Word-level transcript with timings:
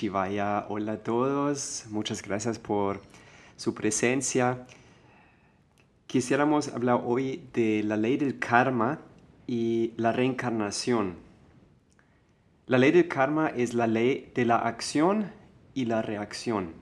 Shivaya, 0.00 0.64
hola 0.70 0.92
a 0.92 0.96
todos, 1.02 1.84
muchas 1.90 2.22
gracias 2.22 2.58
por 2.58 3.02
su 3.56 3.74
presencia. 3.74 4.66
Quisiéramos 6.06 6.68
hablar 6.68 7.02
hoy 7.04 7.44
de 7.52 7.82
la 7.82 7.98
ley 7.98 8.16
del 8.16 8.38
karma 8.38 9.00
y 9.46 9.92
la 9.98 10.12
reencarnación. 10.12 11.16
La 12.66 12.78
ley 12.78 12.92
del 12.92 13.08
karma 13.08 13.48
es 13.48 13.74
la 13.74 13.86
ley 13.86 14.32
de 14.34 14.46
la 14.46 14.56
acción 14.56 15.32
y 15.74 15.84
la 15.84 16.00
reacción. 16.00 16.72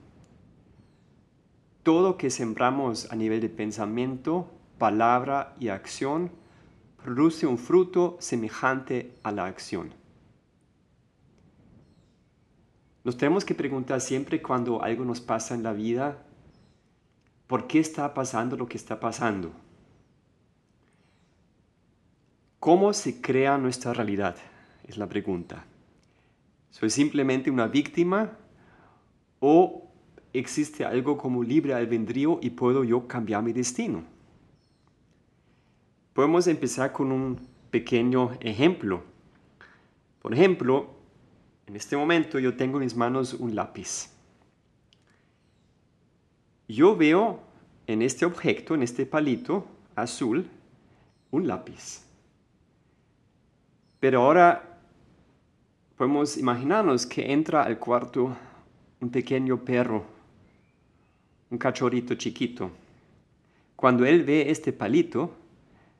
Todo 1.82 2.18
que 2.18 2.30
sembramos 2.30 3.10
a 3.10 3.16
nivel 3.16 3.40
de 3.40 3.48
pensamiento, 3.48 4.48
palabra 4.78 5.56
y 5.58 5.70
acción 5.70 6.30
produce 7.02 7.48
un 7.48 7.58
fruto 7.58 8.16
semejante 8.20 9.12
a 9.24 9.32
la 9.32 9.46
acción. 9.46 9.97
Nos 13.04 13.16
tenemos 13.16 13.44
que 13.44 13.54
preguntar 13.54 14.00
siempre 14.00 14.42
cuando 14.42 14.82
algo 14.82 15.04
nos 15.04 15.20
pasa 15.20 15.54
en 15.54 15.62
la 15.62 15.72
vida, 15.72 16.18
¿por 17.46 17.66
qué 17.66 17.78
está 17.78 18.12
pasando 18.14 18.56
lo 18.56 18.68
que 18.68 18.76
está 18.76 18.98
pasando? 19.00 19.52
¿Cómo 22.60 22.92
se 22.92 23.20
crea 23.20 23.56
nuestra 23.56 23.94
realidad? 23.94 24.36
Es 24.86 24.98
la 24.98 25.08
pregunta. 25.08 25.64
¿Soy 26.70 26.90
simplemente 26.90 27.50
una 27.50 27.66
víctima 27.68 28.32
o 29.40 29.88
existe 30.32 30.84
algo 30.84 31.16
como 31.16 31.42
libre 31.42 31.74
albedrío 31.74 32.40
y 32.42 32.50
puedo 32.50 32.84
yo 32.84 33.06
cambiar 33.06 33.42
mi 33.42 33.52
destino? 33.52 34.02
Podemos 36.12 36.48
empezar 36.48 36.92
con 36.92 37.12
un 37.12 37.40
pequeño 37.70 38.32
ejemplo. 38.40 39.02
Por 40.20 40.34
ejemplo, 40.34 40.97
en 41.68 41.76
este 41.76 41.96
momento 41.98 42.38
yo 42.38 42.56
tengo 42.56 42.78
en 42.78 42.84
mis 42.84 42.96
manos 42.96 43.34
un 43.34 43.54
lápiz. 43.54 44.08
Yo 46.66 46.96
veo 46.96 47.40
en 47.86 48.00
este 48.00 48.24
objeto, 48.24 48.74
en 48.74 48.82
este 48.82 49.04
palito 49.04 49.66
azul, 49.94 50.48
un 51.30 51.46
lápiz. 51.46 52.02
Pero 54.00 54.22
ahora 54.22 54.80
podemos 55.96 56.38
imaginarnos 56.38 57.04
que 57.04 57.32
entra 57.32 57.62
al 57.64 57.78
cuarto 57.78 58.34
un 59.00 59.10
pequeño 59.10 59.62
perro, 59.62 60.06
un 61.50 61.58
cachorrito 61.58 62.14
chiquito. 62.14 62.70
Cuando 63.76 64.06
él 64.06 64.24
ve 64.24 64.50
este 64.50 64.72
palito, 64.72 65.34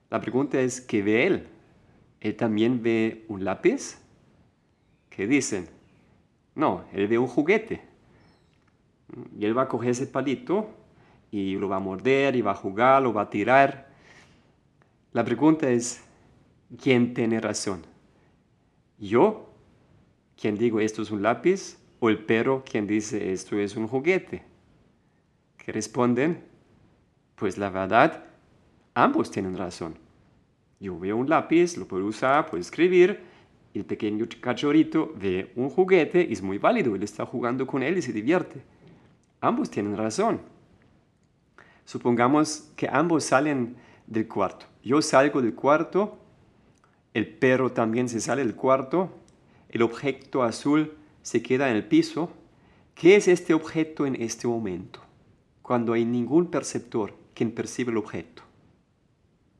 la 0.08 0.18
pregunta 0.18 0.58
es, 0.60 0.80
¿qué 0.80 1.02
ve 1.02 1.26
él? 1.26 1.46
¿Él 2.20 2.36
también 2.36 2.82
ve 2.82 3.26
un 3.28 3.44
lápiz? 3.44 4.07
¿Qué 5.18 5.26
dicen? 5.26 5.68
No, 6.54 6.84
él 6.92 7.08
ve 7.08 7.18
un 7.18 7.26
juguete. 7.26 7.82
Y 9.36 9.46
él 9.46 9.58
va 9.58 9.62
a 9.62 9.68
coger 9.68 9.90
ese 9.90 10.06
palito 10.06 10.70
y 11.32 11.56
lo 11.56 11.68
va 11.68 11.78
a 11.78 11.80
morder 11.80 12.36
y 12.36 12.40
va 12.40 12.52
a 12.52 12.54
jugar, 12.54 13.02
lo 13.02 13.12
va 13.12 13.22
a 13.22 13.28
tirar. 13.28 13.88
La 15.12 15.24
pregunta 15.24 15.68
es, 15.68 16.04
¿quién 16.80 17.14
tiene 17.14 17.40
razón? 17.40 17.84
¿Yo, 18.96 19.50
quien 20.40 20.56
digo 20.56 20.78
esto 20.78 21.02
es 21.02 21.10
un 21.10 21.20
lápiz? 21.20 21.78
¿O 21.98 22.10
el 22.10 22.24
perro, 22.24 22.62
quien 22.64 22.86
dice 22.86 23.32
esto 23.32 23.58
es 23.58 23.74
un 23.74 23.88
juguete? 23.88 24.44
¿Qué 25.56 25.72
responden? 25.72 26.44
Pues 27.34 27.58
la 27.58 27.70
verdad, 27.70 28.22
ambos 28.94 29.32
tienen 29.32 29.58
razón. 29.58 29.98
Yo 30.78 30.96
veo 30.96 31.16
un 31.16 31.28
lápiz, 31.28 31.76
lo 31.76 31.88
puedo 31.88 32.06
usar, 32.06 32.46
puedo 32.46 32.60
escribir, 32.60 33.36
el 33.74 33.84
pequeño 33.84 34.26
cachorrito 34.40 35.12
ve 35.16 35.52
un 35.56 35.70
juguete 35.70 36.32
es 36.32 36.42
muy 36.42 36.58
válido, 36.58 36.94
él 36.94 37.02
está 37.02 37.26
jugando 37.26 37.66
con 37.66 37.82
él 37.82 37.98
y 37.98 38.02
se 38.02 38.12
divierte. 38.12 38.62
Ambos 39.40 39.70
tienen 39.70 39.96
razón. 39.96 40.40
Supongamos 41.84 42.70
que 42.76 42.88
ambos 42.90 43.24
salen 43.24 43.76
del 44.06 44.26
cuarto. 44.26 44.66
Yo 44.82 45.00
salgo 45.02 45.40
del 45.42 45.54
cuarto, 45.54 46.18
el 47.14 47.26
perro 47.26 47.72
también 47.72 48.08
se 48.08 48.20
sale 48.20 48.44
del 48.44 48.54
cuarto, 48.54 49.10
el 49.68 49.82
objeto 49.82 50.42
azul 50.42 50.94
se 51.22 51.42
queda 51.42 51.70
en 51.70 51.76
el 51.76 51.84
piso. 51.86 52.30
¿Qué 52.94 53.16
es 53.16 53.28
este 53.28 53.54
objeto 53.54 54.06
en 54.06 54.20
este 54.20 54.48
momento? 54.48 55.00
Cuando 55.62 55.92
hay 55.92 56.04
ningún 56.04 56.50
perceptor 56.50 57.14
quien 57.34 57.52
percibe 57.52 57.92
el 57.92 57.98
objeto. 57.98 58.42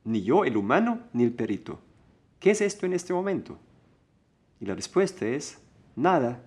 Ni 0.05 0.23
yo, 0.23 0.45
el 0.45 0.57
humano, 0.57 1.01
ni 1.13 1.25
el 1.25 1.33
perito. 1.33 1.79
¿Qué 2.41 2.51
es 2.51 2.61
esto 2.61 2.87
en 2.87 2.95
este 2.95 3.13
momento? 3.13 3.59
Y 4.61 4.67
la 4.67 4.75
respuesta 4.75 5.27
es 5.27 5.61
nada. 5.95 6.43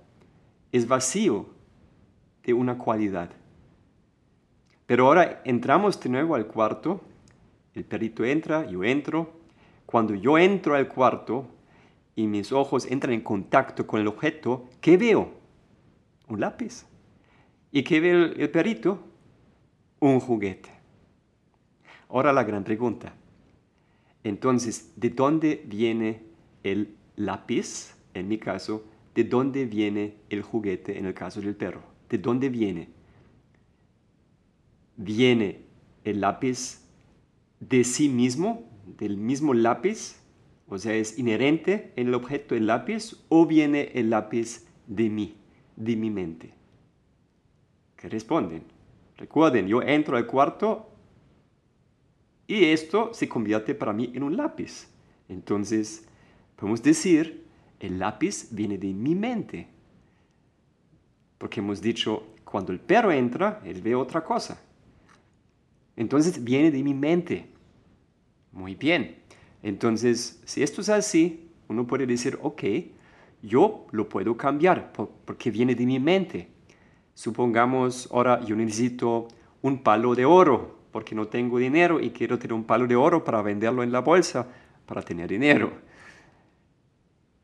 Es 0.72 0.88
vacío 0.88 1.50
de 2.44 2.54
una 2.54 2.78
cualidad. 2.78 3.30
Pero 4.86 5.08
ahora 5.08 5.42
entramos 5.46 6.00
de 6.00 6.10
nuevo 6.10 6.36
al 6.36 6.48
cuarto. 6.48 7.02
El 7.74 7.86
perito 7.86 8.26
entra, 8.26 8.66
yo 8.70 8.84
entro. 8.84 9.32
Cuando 9.86 10.16
yo 10.16 10.38
entro 10.38 10.76
al 10.76 10.88
cuarto 10.88 11.48
y 12.16 12.28
mis 12.28 12.52
ojos 12.52 12.86
entran 12.86 13.14
en 13.14 13.22
contacto 13.22 13.88
con 13.88 14.02
el 14.02 14.08
objeto, 14.08 14.70
¿qué 14.82 14.98
veo? 14.98 15.32
Un 16.28 16.40
lápiz. 16.40 16.86
¿Y 17.72 17.84
qué 17.84 18.00
ve 18.00 18.12
el, 18.12 18.42
el 18.42 18.50
perito? 18.50 19.00
Un 20.00 20.20
juguete. 20.20 20.70
Ahora 22.10 22.34
la 22.34 22.44
gran 22.44 22.64
pregunta. 22.64 23.14
Entonces, 24.24 24.92
¿de 24.98 25.10
dónde 25.10 25.64
viene 25.66 26.24
el 26.64 26.96
lápiz? 27.16 27.96
En 28.14 28.28
mi 28.28 28.38
caso, 28.38 28.86
de 29.16 29.24
dónde 29.24 29.66
viene 29.66 30.16
el 30.30 30.42
juguete 30.42 30.98
en 30.98 31.06
el 31.06 31.14
caso 31.14 31.42
del 31.42 31.56
perro. 31.56 31.84
¿De 32.10 32.18
dónde 32.18 32.50
viene? 32.50 32.90
¿Viene 34.98 35.62
el 36.04 36.22
lápiz 36.22 36.82
de 37.60 37.84
sí 37.84 38.10
mismo, 38.10 38.70
del 38.98 39.18
mismo 39.18 39.54
lápiz? 39.54 40.22
O 40.68 40.78
sea, 40.78 40.94
¿es 40.94 41.20
inherente 41.20 41.92
en 41.96 42.08
el 42.08 42.14
objeto 42.14 42.56
el 42.56 42.68
lápiz 42.68 43.18
o 43.30 43.46
viene 43.46 43.92
el 43.94 44.10
lápiz 44.10 44.66
de 44.88 45.10
mí, 45.10 45.36
de 45.76 45.96
mi 45.96 46.10
mente? 46.10 46.54
¿Qué 47.98 48.10
responden? 48.10 48.64
Recuerden, 49.18 49.68
yo 49.68 49.82
entro 49.82 50.18
al 50.18 50.26
cuarto 50.26 50.90
y 52.48 52.66
esto 52.66 53.14
se 53.14 53.30
convierte 53.30 53.76
para 53.76 53.94
mí 53.94 54.12
en 54.16 54.24
un 54.24 54.36
lápiz. 54.36 54.88
Entonces, 55.30 56.08
podemos 56.56 56.82
decir 56.82 57.46
el 57.82 58.00
lápiz 58.00 58.48
viene 58.52 58.78
de 58.78 58.94
mi 58.94 59.16
mente. 59.16 59.68
Porque 61.38 61.60
hemos 61.60 61.82
dicho, 61.82 62.28
cuando 62.46 62.72
el 62.72 62.80
perro 62.80 63.12
entra, 63.12 63.62
él 63.66 63.82
ve 63.82 63.96
otra 63.96 64.24
cosa. 64.24 64.62
Entonces 65.96 66.44
viene 66.44 66.72
de 66.72 66.84
mi 66.84 66.94
mente. 66.94 67.48
Muy 68.52 68.76
bien. 68.76 69.18
Entonces, 69.64 70.42
si 70.46 70.62
esto 70.62 70.82
es 70.82 70.90
así, 70.90 71.50
uno 71.68 71.88
puede 71.88 72.06
decir, 72.06 72.38
ok, 72.42 72.64
yo 73.42 73.88
lo 73.92 74.08
puedo 74.08 74.38
cambiar 74.38 74.92
porque 75.26 75.50
viene 75.50 75.74
de 75.74 75.86
mi 75.86 76.00
mente. 76.00 76.50
Supongamos, 77.14 78.08
ahora 78.12 78.42
yo 78.46 78.56
necesito 78.56 79.28
un 79.62 79.82
palo 79.82 80.14
de 80.16 80.26
oro 80.26 80.80
porque 80.92 81.16
no 81.16 81.28
tengo 81.28 81.58
dinero 81.58 82.00
y 82.00 82.12
quiero 82.12 82.38
tener 82.38 82.54
un 82.54 82.64
palo 82.64 82.86
de 82.86 82.96
oro 82.96 83.24
para 83.24 83.42
venderlo 83.42 83.82
en 83.82 83.92
la 83.92 84.02
bolsa 84.02 84.48
para 84.86 85.02
tener 85.02 85.30
dinero. 85.30 85.72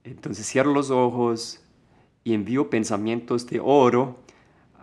Entonces 0.07 0.47
cierro 0.47 0.73
los 0.73 0.89
ojos 0.89 1.61
y 2.23 2.33
envío 2.33 2.69
pensamientos 2.69 3.45
de 3.47 3.59
oro 3.59 4.17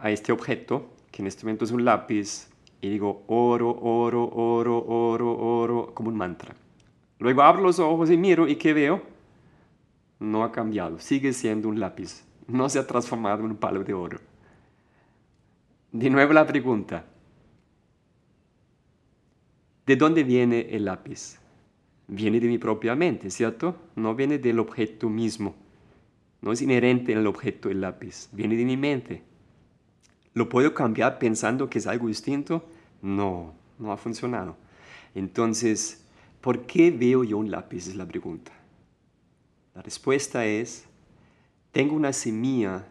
a 0.00 0.10
este 0.10 0.32
objeto, 0.32 0.90
que 1.10 1.22
en 1.22 1.28
este 1.28 1.44
momento 1.44 1.64
es 1.64 1.70
un 1.70 1.84
lápiz, 1.84 2.50
y 2.82 2.90
digo 2.90 3.24
oro, 3.26 3.70
oro, 3.70 4.28
oro, 4.28 4.84
oro, 4.86 5.38
oro, 5.38 5.94
como 5.94 6.10
un 6.10 6.16
mantra. 6.16 6.54
Luego 7.18 7.40
abro 7.40 7.62
los 7.62 7.78
ojos 7.78 8.10
y 8.10 8.18
miro 8.18 8.46
y 8.46 8.56
¿qué 8.56 8.74
veo? 8.74 9.02
No 10.20 10.44
ha 10.44 10.52
cambiado, 10.52 10.98
sigue 10.98 11.32
siendo 11.32 11.68
un 11.68 11.80
lápiz, 11.80 12.24
no 12.46 12.68
se 12.68 12.78
ha 12.78 12.86
transformado 12.86 13.40
en 13.40 13.52
un 13.52 13.56
palo 13.56 13.82
de 13.82 13.94
oro. 13.94 14.18
De 15.90 16.10
nuevo 16.10 16.34
la 16.34 16.46
pregunta, 16.46 17.06
¿de 19.86 19.96
dónde 19.96 20.22
viene 20.22 20.66
el 20.70 20.84
lápiz? 20.84 21.38
Viene 22.08 22.40
de 22.40 22.48
mi 22.48 22.58
propia 22.58 22.94
mente, 22.94 23.30
¿cierto? 23.30 23.76
No 23.96 24.14
viene 24.14 24.38
del 24.38 24.58
objeto 24.58 25.08
mismo. 25.08 25.54
No 26.40 26.52
es 26.52 26.60
inherente 26.62 27.12
en 27.12 27.18
el 27.18 27.26
objeto 27.26 27.70
el 27.70 27.80
lápiz, 27.80 28.28
viene 28.32 28.56
de 28.56 28.64
mi 28.64 28.76
mente. 28.76 29.22
¿Lo 30.34 30.48
puedo 30.48 30.74
cambiar 30.74 31.18
pensando 31.18 31.70
que 31.70 31.78
es 31.78 31.86
algo 31.86 32.08
distinto? 32.08 32.64
No, 33.00 33.54
no 33.78 33.92
ha 33.92 33.96
funcionado. 33.96 34.56
Entonces, 35.14 36.04
¿por 36.40 36.66
qué 36.66 36.90
veo 36.90 37.24
yo 37.24 37.38
un 37.38 37.50
lápiz? 37.50 37.88
Es 37.88 37.96
la 37.96 38.06
pregunta. 38.06 38.52
La 39.74 39.82
respuesta 39.82 40.44
es, 40.44 40.86
tengo 41.72 41.94
una 41.94 42.12
semilla 42.12 42.86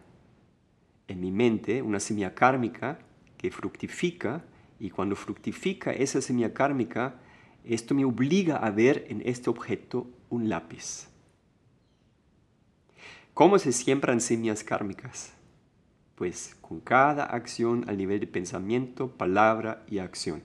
en 1.06 1.20
mi 1.20 1.30
mente, 1.30 1.82
una 1.82 2.00
semilla 2.00 2.34
kármica 2.34 2.98
que 3.36 3.50
fructifica 3.50 4.42
y 4.80 4.90
cuando 4.90 5.16
fructifica 5.16 5.92
esa 5.92 6.20
semilla 6.20 6.52
kármica, 6.52 7.14
esto 7.64 7.94
me 7.94 8.04
obliga 8.04 8.56
a 8.56 8.70
ver 8.70 9.06
en 9.08 9.22
este 9.24 9.50
objeto 9.50 10.06
un 10.28 10.48
lápiz. 10.48 11.08
¿Cómo 13.32 13.58
se 13.58 13.72
siembran 13.72 14.20
semillas 14.20 14.62
kármicas? 14.62 15.32
Pues 16.14 16.56
con 16.60 16.80
cada 16.80 17.24
acción 17.24 17.84
al 17.88 17.96
nivel 17.96 18.20
de 18.20 18.26
pensamiento, 18.26 19.08
palabra 19.10 19.84
y 19.88 19.98
acción. 19.98 20.42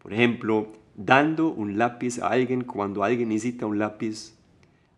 Por 0.00 0.12
ejemplo, 0.12 0.72
dando 0.94 1.48
un 1.48 1.78
lápiz 1.78 2.18
a 2.20 2.28
alguien 2.28 2.62
cuando 2.62 3.02
alguien 3.02 3.30
necesita 3.30 3.66
un 3.66 3.78
lápiz, 3.78 4.34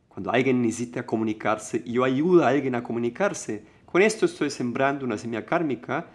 cuando 0.08 0.30
alguien 0.30 0.60
necesita 0.60 1.06
comunicarse 1.06 1.82
y 1.84 1.92
yo 1.92 2.04
ayudo 2.04 2.44
a 2.44 2.48
alguien 2.48 2.74
a 2.74 2.82
comunicarse. 2.82 3.64
Con 3.86 4.02
esto 4.02 4.26
estoy 4.26 4.50
sembrando 4.50 5.06
una 5.06 5.16
semilla 5.16 5.46
kármica 5.46 6.06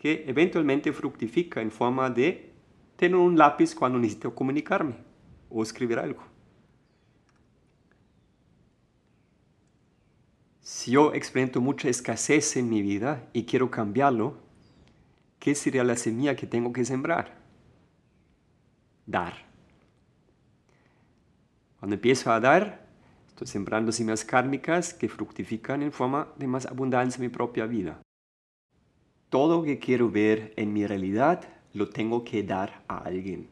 que 0.00 0.24
eventualmente 0.28 0.92
fructifica 0.92 1.60
en 1.60 1.72
forma 1.72 2.08
de 2.08 2.47
tener 2.98 3.14
un 3.14 3.38
lápiz 3.38 3.76
cuando 3.76 3.96
necesito 3.96 4.34
comunicarme 4.34 4.96
o 5.48 5.62
escribir 5.62 6.00
algo. 6.00 6.24
Si 10.60 10.90
yo 10.90 11.14
experimento 11.14 11.60
mucha 11.60 11.88
escasez 11.88 12.56
en 12.56 12.68
mi 12.68 12.82
vida 12.82 13.24
y 13.32 13.44
quiero 13.44 13.70
cambiarlo, 13.70 14.36
¿qué 15.38 15.54
sería 15.54 15.84
la 15.84 15.94
semilla 15.94 16.34
que 16.34 16.48
tengo 16.48 16.72
que 16.72 16.84
sembrar? 16.84 17.38
Dar. 19.06 19.46
Cuando 21.78 21.94
empiezo 21.94 22.32
a 22.32 22.40
dar, 22.40 22.84
estoy 23.28 23.46
sembrando 23.46 23.92
semillas 23.92 24.24
kármicas 24.24 24.92
que 24.92 25.08
fructifican 25.08 25.82
en 25.82 25.92
forma 25.92 26.32
de 26.36 26.48
más 26.48 26.66
abundancia 26.66 27.18
en 27.18 27.22
mi 27.22 27.28
propia 27.28 27.64
vida. 27.66 28.02
Todo 29.28 29.58
lo 29.58 29.62
que 29.62 29.78
quiero 29.78 30.10
ver 30.10 30.52
en 30.56 30.72
mi 30.72 30.84
realidad 30.84 31.57
lo 31.74 31.88
tengo 31.88 32.24
que 32.24 32.42
dar 32.42 32.82
a 32.88 32.98
alguien. 32.98 33.48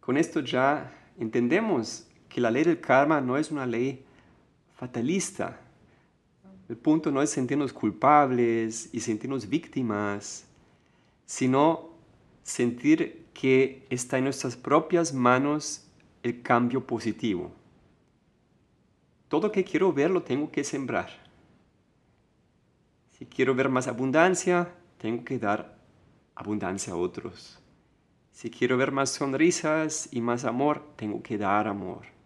Con 0.00 0.16
esto 0.16 0.40
ya 0.40 0.90
entendemos 1.18 2.06
que 2.28 2.40
la 2.40 2.50
ley 2.50 2.64
del 2.64 2.80
karma 2.80 3.20
no 3.20 3.36
es 3.36 3.50
una 3.50 3.66
ley 3.66 4.04
fatalista. 4.76 5.60
El 6.68 6.76
punto 6.76 7.10
no 7.10 7.22
es 7.22 7.30
sentirnos 7.30 7.72
culpables 7.72 8.88
y 8.92 9.00
sentirnos 9.00 9.48
víctimas, 9.48 10.46
sino 11.26 11.90
sentir 12.42 13.26
que 13.34 13.86
está 13.90 14.18
en 14.18 14.24
nuestras 14.24 14.56
propias 14.56 15.12
manos 15.12 15.84
el 16.22 16.42
cambio 16.42 16.86
positivo. 16.86 17.52
Todo 19.28 19.48
lo 19.48 19.52
que 19.52 19.64
quiero 19.64 19.92
ver 19.92 20.10
lo 20.10 20.22
tengo 20.22 20.50
que 20.50 20.64
sembrar. 20.64 21.10
Si 23.18 23.26
quiero 23.26 23.54
ver 23.54 23.68
más 23.68 23.88
abundancia, 23.88 24.72
tengo 24.98 25.24
que 25.24 25.38
dar 25.38 25.77
abundancia 26.38 26.92
a 26.92 26.96
otros. 26.96 27.58
Si 28.32 28.50
quiero 28.50 28.76
ver 28.76 28.92
más 28.92 29.10
sonrisas 29.10 30.08
y 30.12 30.20
más 30.20 30.44
amor, 30.44 30.84
tengo 30.96 31.22
que 31.22 31.36
dar 31.36 31.66
amor 31.66 32.18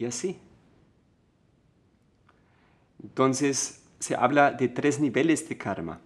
y 0.00 0.06
así. 0.06 0.38
Entonces 3.02 3.84
se 3.98 4.16
habla 4.16 4.50
de 4.50 4.68
tres 4.68 4.98
niveles 4.98 5.46
de 5.46 5.58
karma. 5.58 6.00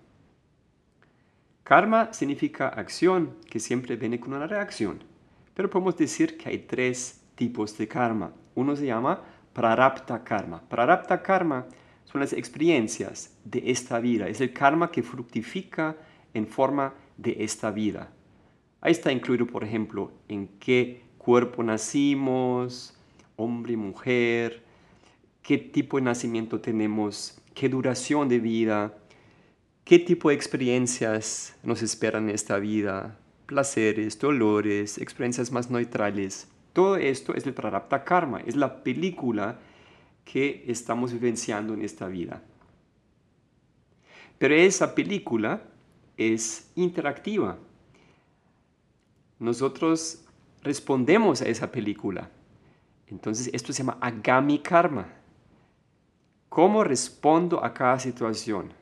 Karma 1.62 2.12
significa 2.12 2.68
acción 2.68 3.36
que 3.48 3.60
siempre 3.60 3.94
viene 3.94 4.18
con 4.18 4.34
una 4.34 4.48
reacción, 4.48 5.02
pero 5.54 5.70
podemos 5.70 5.96
decir 5.96 6.36
que 6.36 6.48
hay 6.48 6.58
tres 6.58 7.22
tipos 7.36 7.78
de 7.78 7.86
karma. 7.86 8.32
Uno 8.56 8.74
se 8.74 8.86
llama 8.86 9.22
prarapta 9.52 10.24
karma. 10.24 10.60
Prarapta 10.68 11.22
karma 11.22 11.66
son 12.14 12.20
las 12.20 12.32
experiencias 12.32 13.36
de 13.44 13.72
esta 13.72 13.98
vida, 13.98 14.28
es 14.28 14.40
el 14.40 14.52
karma 14.52 14.92
que 14.92 15.02
fructifica 15.02 15.96
en 16.32 16.46
forma 16.46 16.94
de 17.16 17.38
esta 17.40 17.72
vida. 17.72 18.08
Ahí 18.80 18.92
está 18.92 19.10
incluido, 19.10 19.48
por 19.48 19.64
ejemplo, 19.64 20.12
en 20.28 20.46
qué 20.60 21.02
cuerpo 21.18 21.64
nacimos, 21.64 22.96
hombre 23.34 23.76
mujer, 23.76 24.62
qué 25.42 25.58
tipo 25.58 25.96
de 25.96 26.04
nacimiento 26.04 26.60
tenemos, 26.60 27.36
qué 27.52 27.68
duración 27.68 28.28
de 28.28 28.38
vida, 28.38 28.96
qué 29.82 29.98
tipo 29.98 30.28
de 30.28 30.36
experiencias 30.36 31.56
nos 31.64 31.82
esperan 31.82 32.28
en 32.28 32.36
esta 32.36 32.60
vida, 32.60 33.18
placeres, 33.46 34.20
dolores, 34.20 34.98
experiencias 34.98 35.50
más 35.50 35.68
neutrales. 35.68 36.46
Todo 36.74 36.94
esto 36.94 37.34
es 37.34 37.44
el 37.44 37.54
Prarabdha 37.54 38.04
Karma, 38.04 38.40
es 38.46 38.54
la 38.54 38.84
película 38.84 39.58
que 40.24 40.64
estamos 40.66 41.12
vivenciando 41.12 41.74
en 41.74 41.82
esta 41.82 42.06
vida. 42.06 42.42
Pero 44.38 44.54
esa 44.54 44.94
película 44.94 45.62
es 46.16 46.70
interactiva. 46.74 47.58
Nosotros 49.38 50.24
respondemos 50.62 51.42
a 51.42 51.46
esa 51.46 51.70
película. 51.70 52.30
Entonces 53.06 53.50
esto 53.52 53.72
se 53.72 53.82
llama 53.82 53.98
agami 54.00 54.58
karma. 54.58 55.08
¿Cómo 56.48 56.84
respondo 56.84 57.64
a 57.64 57.74
cada 57.74 57.98
situación? 57.98 58.72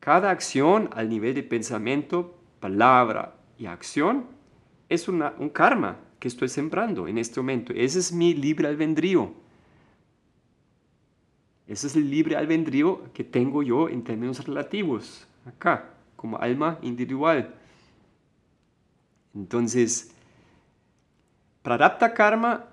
Cada 0.00 0.30
acción 0.30 0.88
al 0.92 1.08
nivel 1.08 1.34
de 1.34 1.42
pensamiento, 1.42 2.38
palabra 2.60 3.34
y 3.58 3.66
acción 3.66 4.26
es 4.88 5.08
un 5.08 5.50
karma 5.52 5.98
que 6.18 6.28
estoy 6.28 6.48
sembrando 6.48 7.08
en 7.08 7.18
este 7.18 7.40
momento. 7.40 7.72
Ese 7.74 7.98
es 7.98 8.12
mi 8.12 8.34
libre 8.34 8.68
albedrío. 8.68 9.32
Ese 11.68 11.86
es 11.86 11.96
el 11.96 12.10
libre 12.10 12.34
albedrío 12.34 13.12
que 13.12 13.22
tengo 13.22 13.62
yo 13.62 13.90
en 13.90 14.02
términos 14.02 14.44
relativos, 14.46 15.26
acá, 15.44 15.90
como 16.16 16.38
alma 16.38 16.78
individual. 16.82 17.54
Entonces, 19.34 20.10
Pradapta 21.62 22.14
Karma 22.14 22.64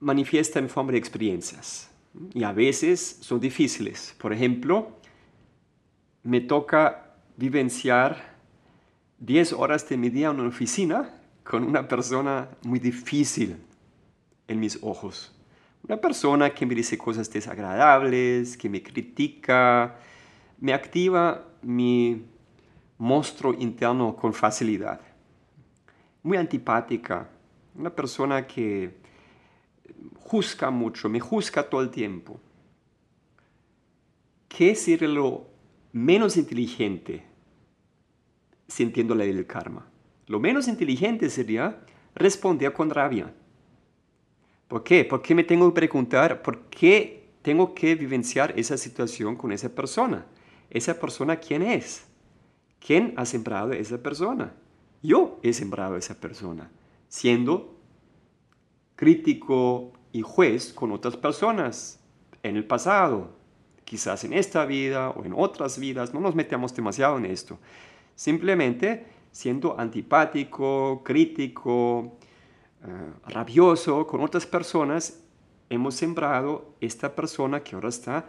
manifiesta 0.00 0.58
en 0.58 0.68
forma 0.68 0.92
de 0.92 0.98
experiencias 0.98 1.88
y 2.32 2.42
a 2.42 2.52
veces 2.52 3.18
son 3.20 3.38
difíciles. 3.38 4.14
Por 4.18 4.32
ejemplo, 4.32 4.98
me 6.24 6.40
toca 6.40 7.14
vivenciar 7.36 8.34
10 9.20 9.52
horas 9.52 9.88
de 9.88 9.96
mi 9.96 10.10
día 10.10 10.30
en 10.30 10.40
una 10.40 10.48
oficina 10.48 11.10
con 11.44 11.62
una 11.62 11.86
persona 11.86 12.48
muy 12.62 12.80
difícil 12.80 13.56
en 14.48 14.60
mis 14.60 14.78
ojos. 14.82 15.33
Una 15.86 15.98
persona 15.98 16.48
que 16.54 16.64
me 16.64 16.74
dice 16.74 16.96
cosas 16.96 17.30
desagradables, 17.30 18.56
que 18.56 18.70
me 18.70 18.82
critica, 18.82 19.98
me 20.58 20.72
activa 20.72 21.46
mi 21.60 22.24
monstruo 22.96 23.52
interno 23.52 24.16
con 24.16 24.32
facilidad. 24.32 24.98
Muy 26.22 26.38
antipática, 26.38 27.28
una 27.74 27.90
persona 27.90 28.46
que 28.46 28.96
juzga 30.20 30.70
mucho, 30.70 31.10
me 31.10 31.20
juzga 31.20 31.68
todo 31.68 31.82
el 31.82 31.90
tiempo. 31.90 32.40
¿Qué 34.48 34.74
sería 34.74 35.08
lo 35.08 35.48
menos 35.92 36.38
inteligente 36.38 37.24
sintiendo 38.66 39.14
la 39.14 39.24
del 39.24 39.46
karma? 39.46 39.86
Lo 40.28 40.40
menos 40.40 40.66
inteligente 40.66 41.28
sería 41.28 41.84
responder 42.14 42.72
con 42.72 42.88
rabia. 42.88 43.34
¿Por 44.74 44.82
qué? 44.82 45.04
Porque 45.04 45.36
me 45.36 45.44
tengo 45.44 45.68
que 45.68 45.82
preguntar 45.82 46.42
por 46.42 46.62
qué 46.62 47.28
tengo 47.42 47.76
que 47.76 47.94
vivenciar 47.94 48.58
esa 48.58 48.76
situación 48.76 49.36
con 49.36 49.52
esa 49.52 49.68
persona. 49.68 50.26
¿Esa 50.68 50.98
persona 50.98 51.36
quién 51.36 51.62
es? 51.62 52.04
¿Quién 52.84 53.14
ha 53.16 53.24
sembrado 53.24 53.70
a 53.70 53.76
esa 53.76 54.02
persona? 54.02 54.52
Yo 55.00 55.38
he 55.44 55.52
sembrado 55.52 55.94
a 55.94 55.98
esa 55.98 56.20
persona, 56.20 56.72
siendo 57.06 57.78
crítico 58.96 59.92
y 60.10 60.22
juez 60.22 60.72
con 60.72 60.90
otras 60.90 61.16
personas 61.16 62.00
en 62.42 62.56
el 62.56 62.64
pasado, 62.64 63.30
quizás 63.84 64.24
en 64.24 64.32
esta 64.32 64.66
vida 64.66 65.10
o 65.10 65.24
en 65.24 65.34
otras 65.36 65.78
vidas, 65.78 66.12
no 66.12 66.18
nos 66.18 66.34
metemos 66.34 66.74
demasiado 66.74 67.16
en 67.18 67.26
esto. 67.26 67.60
Simplemente 68.16 69.06
siendo 69.30 69.78
antipático, 69.78 71.02
crítico, 71.04 72.18
eh, 72.86 73.12
rabioso 73.28 74.06
con 74.06 74.20
otras 74.20 74.44
personas, 74.46 75.22
hemos 75.70 75.94
sembrado 75.94 76.74
esta 76.80 77.14
persona 77.14 77.62
que 77.62 77.74
ahora 77.74 77.88
está 77.88 78.28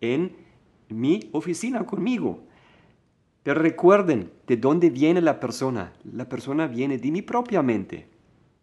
en 0.00 0.36
mi 0.88 1.30
oficina 1.32 1.84
conmigo. 1.86 2.44
Pero 3.42 3.60
recuerden, 3.60 4.30
¿de 4.46 4.56
dónde 4.56 4.90
viene 4.90 5.20
la 5.20 5.40
persona? 5.40 5.92
La 6.04 6.28
persona 6.28 6.66
viene 6.66 6.98
de 6.98 7.10
mi 7.10 7.22
propia 7.22 7.62
mente. 7.62 8.08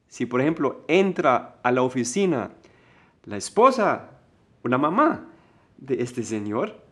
Si, 0.07 0.25
por 0.25 0.41
ejemplo, 0.41 0.83
entra 0.87 1.59
a 1.63 1.71
la 1.71 1.83
oficina 1.83 2.51
la 3.23 3.37
esposa 3.37 4.09
o 4.63 4.67
la 4.67 4.77
mamá 4.77 5.27
de 5.77 6.01
este 6.01 6.23
señor, 6.23 6.83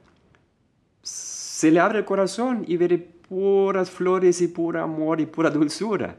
se 1.02 1.70
le 1.72 1.80
abre 1.80 2.00
el 2.00 2.06
corazón 2.06 2.64
y 2.68 2.78
ve 2.78 2.98
puras 2.98 3.92
flores 3.92 4.42
y 4.42 4.48
puro 4.48 4.82
amor 4.82 5.22
y 5.22 5.26
pura 5.26 5.50
dulzura. 5.50 6.18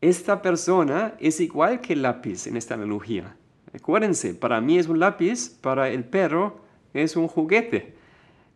Esta 0.00 0.42
persona 0.42 1.14
es 1.18 1.40
igual 1.40 1.80
que 1.80 1.94
el 1.94 2.02
lápiz 2.02 2.46
en 2.46 2.56
esta 2.56 2.74
analogía. 2.74 3.36
Acuérdense, 3.74 4.34
para 4.34 4.60
mí 4.60 4.78
es 4.78 4.88
un 4.88 5.00
lápiz, 5.00 5.48
para 5.60 5.88
el 5.88 6.04
perro 6.04 6.60
es 6.92 7.16
un 7.16 7.28
juguete. 7.28 7.94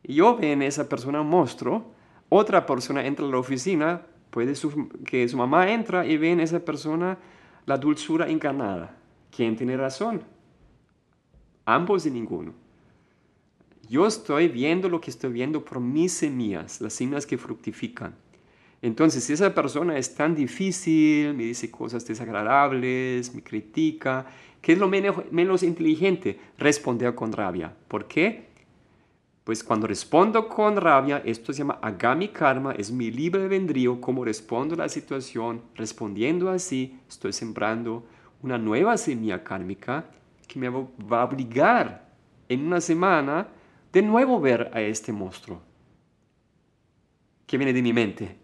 Yo 0.04 0.36
veo 0.36 0.52
en 0.52 0.62
esa 0.62 0.88
persona 0.88 1.20
un 1.20 1.28
monstruo, 1.28 1.92
otra 2.28 2.66
persona 2.66 3.06
entra 3.06 3.26
a 3.26 3.28
la 3.28 3.38
oficina, 3.38 4.02
puede 4.30 4.54
que 5.04 5.28
su 5.28 5.36
mamá 5.36 5.70
entra 5.70 6.06
y 6.06 6.16
ve 6.16 6.30
en 6.30 6.40
esa 6.40 6.60
persona 6.60 7.18
la 7.66 7.76
dulzura 7.76 8.28
encarnada. 8.28 8.96
¿Quién 9.34 9.56
tiene 9.56 9.76
razón? 9.76 10.22
Ambos 11.64 12.06
y 12.06 12.10
ninguno. 12.10 12.52
Yo 13.88 14.06
estoy 14.06 14.48
viendo 14.48 14.88
lo 14.88 15.00
que 15.00 15.10
estoy 15.10 15.32
viendo 15.32 15.64
por 15.64 15.80
mis 15.80 16.12
semillas, 16.12 16.80
las 16.80 16.92
semillas 16.92 17.26
que 17.26 17.38
fructifican. 17.38 18.14
Entonces, 18.82 19.24
si 19.24 19.34
esa 19.34 19.54
persona 19.54 19.98
es 19.98 20.14
tan 20.14 20.34
difícil, 20.34 21.34
me 21.34 21.44
dice 21.44 21.70
cosas 21.70 22.06
desagradables, 22.06 23.34
me 23.34 23.42
critica, 23.42 24.26
¿qué 24.62 24.72
es 24.72 24.78
lo 24.78 24.88
menos, 24.88 25.62
inteligente? 25.62 26.40
Responder 26.56 27.14
con 27.14 27.32
rabia. 27.32 27.74
¿Por 27.88 28.06
qué? 28.06 28.48
Pues 29.44 29.62
cuando 29.62 29.86
respondo 29.86 30.48
con 30.48 30.76
rabia, 30.76 31.22
esto 31.24 31.52
se 31.52 31.58
llama 31.58 31.78
agami 31.82 32.28
karma, 32.28 32.72
es 32.72 32.90
mi 32.90 33.10
libre 33.10 33.48
vendrío, 33.48 34.00
como 34.00 34.24
respondo 34.24 34.74
a 34.74 34.78
la 34.78 34.88
situación, 34.88 35.62
respondiendo 35.74 36.48
así, 36.50 36.98
estoy 37.08 37.32
sembrando 37.32 38.04
una 38.42 38.56
nueva 38.56 38.96
semilla 38.96 39.44
kármica 39.44 40.06
que 40.46 40.58
me 40.58 40.68
va 40.68 41.20
a 41.20 41.24
obligar 41.24 42.08
en 42.48 42.66
una 42.66 42.80
semana 42.80 43.48
de 43.92 44.02
nuevo 44.02 44.40
ver 44.40 44.70
a 44.72 44.80
este 44.80 45.12
monstruo 45.12 45.60
que 47.46 47.58
viene 47.58 47.72
de 47.72 47.82
mi 47.82 47.92
mente. 47.92 48.36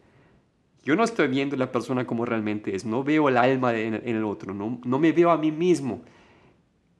Yo 0.87 0.95
no 0.95 1.03
estoy 1.03 1.27
viendo 1.27 1.57
la 1.57 1.73
persona 1.73 2.07
como 2.07 2.25
realmente 2.25 2.77
es, 2.77 2.85
no 2.85 3.03
veo 3.03 3.29
el 3.29 3.37
alma 3.39 3.75
en, 3.77 3.95
el 3.95 4.23
otro, 4.23 4.55
no, 4.55 4.81
no, 4.85 4.99
me 5.01 5.11
veo 5.11 5.33
a 5.33 5.37
mí 5.37 5.51
mismo, 5.51 6.03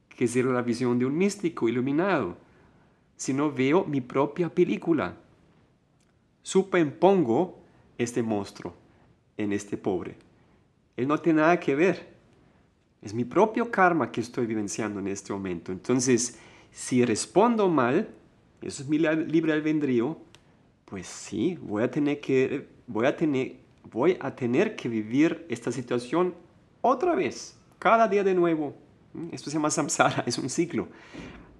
que 0.09 0.25
es 0.25 0.35
la 0.35 0.61
visión 0.61 0.99
de 0.99 1.05
un 1.05 1.17
místico 1.17 1.69
iluminado, 1.69 2.35
sino 3.15 3.49
veo 3.49 3.85
mi 3.85 4.01
propia 4.01 4.49
película. 4.49 5.15
Superimpongo 6.41 7.59
este 7.97 8.21
monstruo 8.21 8.75
en 9.37 9.53
este 9.53 9.77
pobre. 9.77 10.17
Él 10.97 11.07
no 11.07 11.17
tiene 11.19 11.39
nada 11.39 11.57
que 11.57 11.73
ver. 11.73 12.09
Es 13.01 13.13
mi 13.13 13.23
propio 13.23 13.71
karma 13.71 14.11
que 14.11 14.19
estoy 14.19 14.47
vivenciando 14.47 14.99
en 14.99 15.07
este 15.07 15.31
momento. 15.31 15.71
Entonces, 15.71 16.37
si 16.71 17.05
respondo 17.05 17.69
mal, 17.69 18.09
eso 18.61 18.83
es 18.83 18.89
mi 18.89 18.97
libre 18.97 19.53
albedrío, 19.53 20.17
pues 20.83 21.07
sí, 21.07 21.57
voy 21.61 21.83
a 21.83 21.89
tener 21.89 22.19
que, 22.19 22.67
voy 22.85 23.05
a 23.05 23.15
tener, 23.15 23.66
voy 23.91 24.17
a 24.19 24.35
tener 24.35 24.75
que 24.75 24.89
vivir 24.89 25.45
esta 25.49 25.71
situación 25.71 26.33
otra 26.81 27.15
vez, 27.15 27.57
cada 27.79 28.07
día 28.07 28.23
de 28.23 28.33
nuevo. 28.33 28.75
¿Mm? 29.13 29.29
Esto 29.31 29.49
se 29.49 29.57
llama 29.57 29.69
samsara, 29.69 30.23
es 30.27 30.37
un 30.37 30.49
ciclo. 30.49 30.87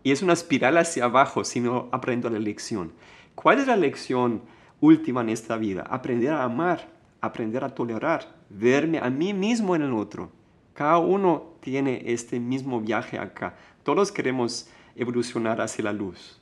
Y 0.03 0.11
es 0.11 0.21
una 0.21 0.33
espiral 0.33 0.77
hacia 0.77 1.05
abajo 1.05 1.43
si 1.43 1.59
no 1.59 1.89
aprendo 1.91 2.29
la 2.29 2.39
lección. 2.39 2.93
¿Cuál 3.35 3.59
es 3.59 3.67
la 3.67 3.75
lección 3.75 4.41
última 4.79 5.21
en 5.21 5.29
esta 5.29 5.57
vida? 5.57 5.83
Aprender 5.89 6.31
a 6.31 6.43
amar, 6.43 6.89
aprender 7.21 7.63
a 7.63 7.73
tolerar, 7.73 8.35
verme 8.49 8.99
a 8.99 9.09
mí 9.09 9.33
mismo 9.33 9.75
en 9.75 9.81
el 9.81 9.93
otro. 9.93 10.31
Cada 10.73 10.97
uno 10.99 11.55
tiene 11.59 12.03
este 12.05 12.39
mismo 12.39 12.79
viaje 12.79 13.19
acá. 13.19 13.55
Todos 13.83 14.11
queremos 14.11 14.69
evolucionar 14.95 15.59
hacia 15.59 15.83
la 15.83 15.93
luz. 15.93 16.39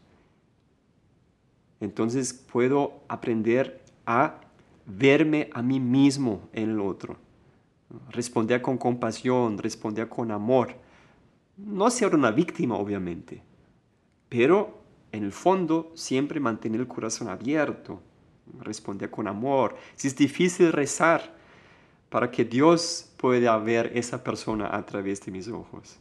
Entonces 1.80 2.34
puedo 2.34 3.02
aprender 3.08 3.82
a 4.06 4.42
verme 4.86 5.50
a 5.54 5.62
mí 5.62 5.80
mismo 5.80 6.50
en 6.54 6.72
el 6.72 6.80
otro. 6.80 7.18
Responder 8.10 8.62
con 8.62 8.78
compasión, 8.78 9.58
responder 9.58 10.10
con 10.10 10.32
amor. 10.32 10.76
No 11.58 11.90
ser 11.90 12.16
una 12.16 12.32
víctima, 12.32 12.76
obviamente, 12.76 13.42
pero 14.30 14.82
en 15.12 15.24
el 15.24 15.32
fondo 15.32 15.92
siempre 15.96 16.40
mantener 16.40 16.82
el 16.82 16.88
corazón 16.88 17.30
abierto, 17.30 18.02
responder 18.60 19.10
con 19.10 19.28
amor. 19.28 19.76
Si 19.96 20.08
es 20.08 20.16
difícil 20.16 20.72
rezar 20.72 21.34
para 22.10 22.30
que 22.30 22.44
Dios 22.44 23.12
pueda 23.18 23.58
ver 23.58 23.92
esa 23.96 24.24
persona 24.24 24.76
a 24.76 24.86
través 24.86 25.22
de 25.26 25.32
mis 25.32 25.48
ojos. 25.48 25.98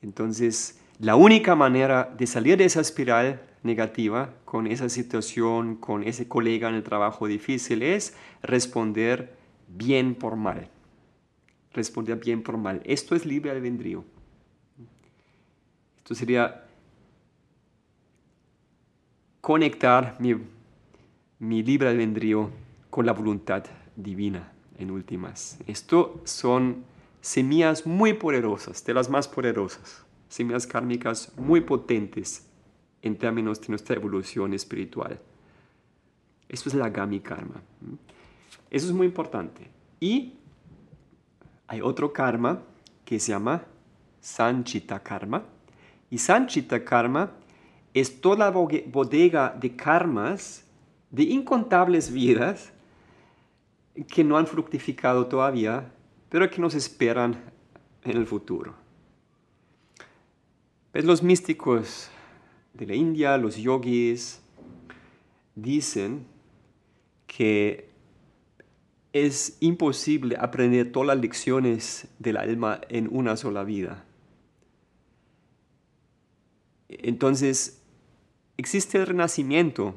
Entonces, 0.00 0.78
la 0.98 1.16
única 1.16 1.54
manera 1.54 2.12
de 2.16 2.26
salir 2.26 2.58
de 2.58 2.64
esa 2.64 2.80
espiral 2.80 3.42
negativa 3.62 4.34
con 4.44 4.66
esa 4.66 4.88
situación, 4.88 5.76
con 5.76 6.02
ese 6.02 6.28
colega 6.28 6.68
en 6.68 6.74
el 6.74 6.82
trabajo 6.82 7.26
difícil 7.26 7.82
es 7.82 8.16
responder 8.42 9.36
bien 9.68 10.14
por 10.14 10.36
mal. 10.36 10.68
Responder 11.72 12.18
bien 12.18 12.42
por 12.42 12.58
mal. 12.58 12.82
Esto 12.84 13.14
es 13.14 13.24
libre 13.24 13.50
albedrío. 13.50 14.04
Esto 15.98 16.14
sería 16.14 16.64
conectar 19.40 20.16
mi, 20.18 20.36
mi 21.38 21.62
libre 21.62 21.88
albedrío 21.88 22.50
con 22.90 23.06
la 23.06 23.12
voluntad 23.12 23.64
divina 23.96 24.52
en 24.78 24.90
últimas. 24.90 25.58
Esto 25.66 26.20
son 26.24 26.84
semillas 27.20 27.86
muy 27.86 28.12
poderosas, 28.14 28.84
de 28.84 28.94
las 28.94 29.08
más 29.08 29.28
poderosas, 29.28 30.04
semillas 30.32 30.66
kármicas 30.66 31.30
muy 31.36 31.60
potentes 31.60 32.46
en 33.02 33.18
términos 33.18 33.60
de 33.60 33.68
nuestra 33.68 33.96
evolución 33.96 34.54
espiritual. 34.54 35.20
Eso 36.48 36.70
es 36.70 36.74
la 36.74 36.88
Gami 36.88 37.20
Karma. 37.20 37.60
Eso 38.70 38.86
es 38.86 38.92
muy 38.92 39.06
importante. 39.06 39.68
Y 40.00 40.32
hay 41.66 41.82
otro 41.82 42.14
karma 42.14 42.62
que 43.04 43.20
se 43.20 43.32
llama 43.32 43.62
Sanchita 44.22 45.02
Karma. 45.02 45.44
Y 46.08 46.16
Sanchita 46.16 46.82
Karma 46.82 47.32
es 47.92 48.22
toda 48.22 48.50
la 48.50 48.50
bodega 48.50 49.54
de 49.60 49.76
karmas 49.76 50.64
de 51.10 51.24
incontables 51.24 52.10
vidas 52.10 52.72
que 54.08 54.24
no 54.24 54.38
han 54.38 54.46
fructificado 54.46 55.26
todavía, 55.26 55.92
pero 56.30 56.48
que 56.48 56.62
nos 56.62 56.74
esperan 56.74 57.36
en 58.02 58.16
el 58.16 58.26
futuro. 58.26 58.81
¿Ves? 60.92 61.06
Los 61.06 61.22
místicos 61.22 62.10
de 62.74 62.86
la 62.86 62.94
India, 62.94 63.38
los 63.38 63.56
yogis, 63.56 64.42
dicen 65.54 66.26
que 67.26 67.88
es 69.14 69.56
imposible 69.60 70.36
aprender 70.38 70.92
todas 70.92 71.06
las 71.06 71.18
lecciones 71.18 72.08
del 72.18 72.36
alma 72.36 72.82
en 72.90 73.08
una 73.10 73.38
sola 73.38 73.64
vida. 73.64 74.04
Entonces, 76.90 77.80
existe 78.58 78.98
el 78.98 79.06
renacimiento. 79.06 79.94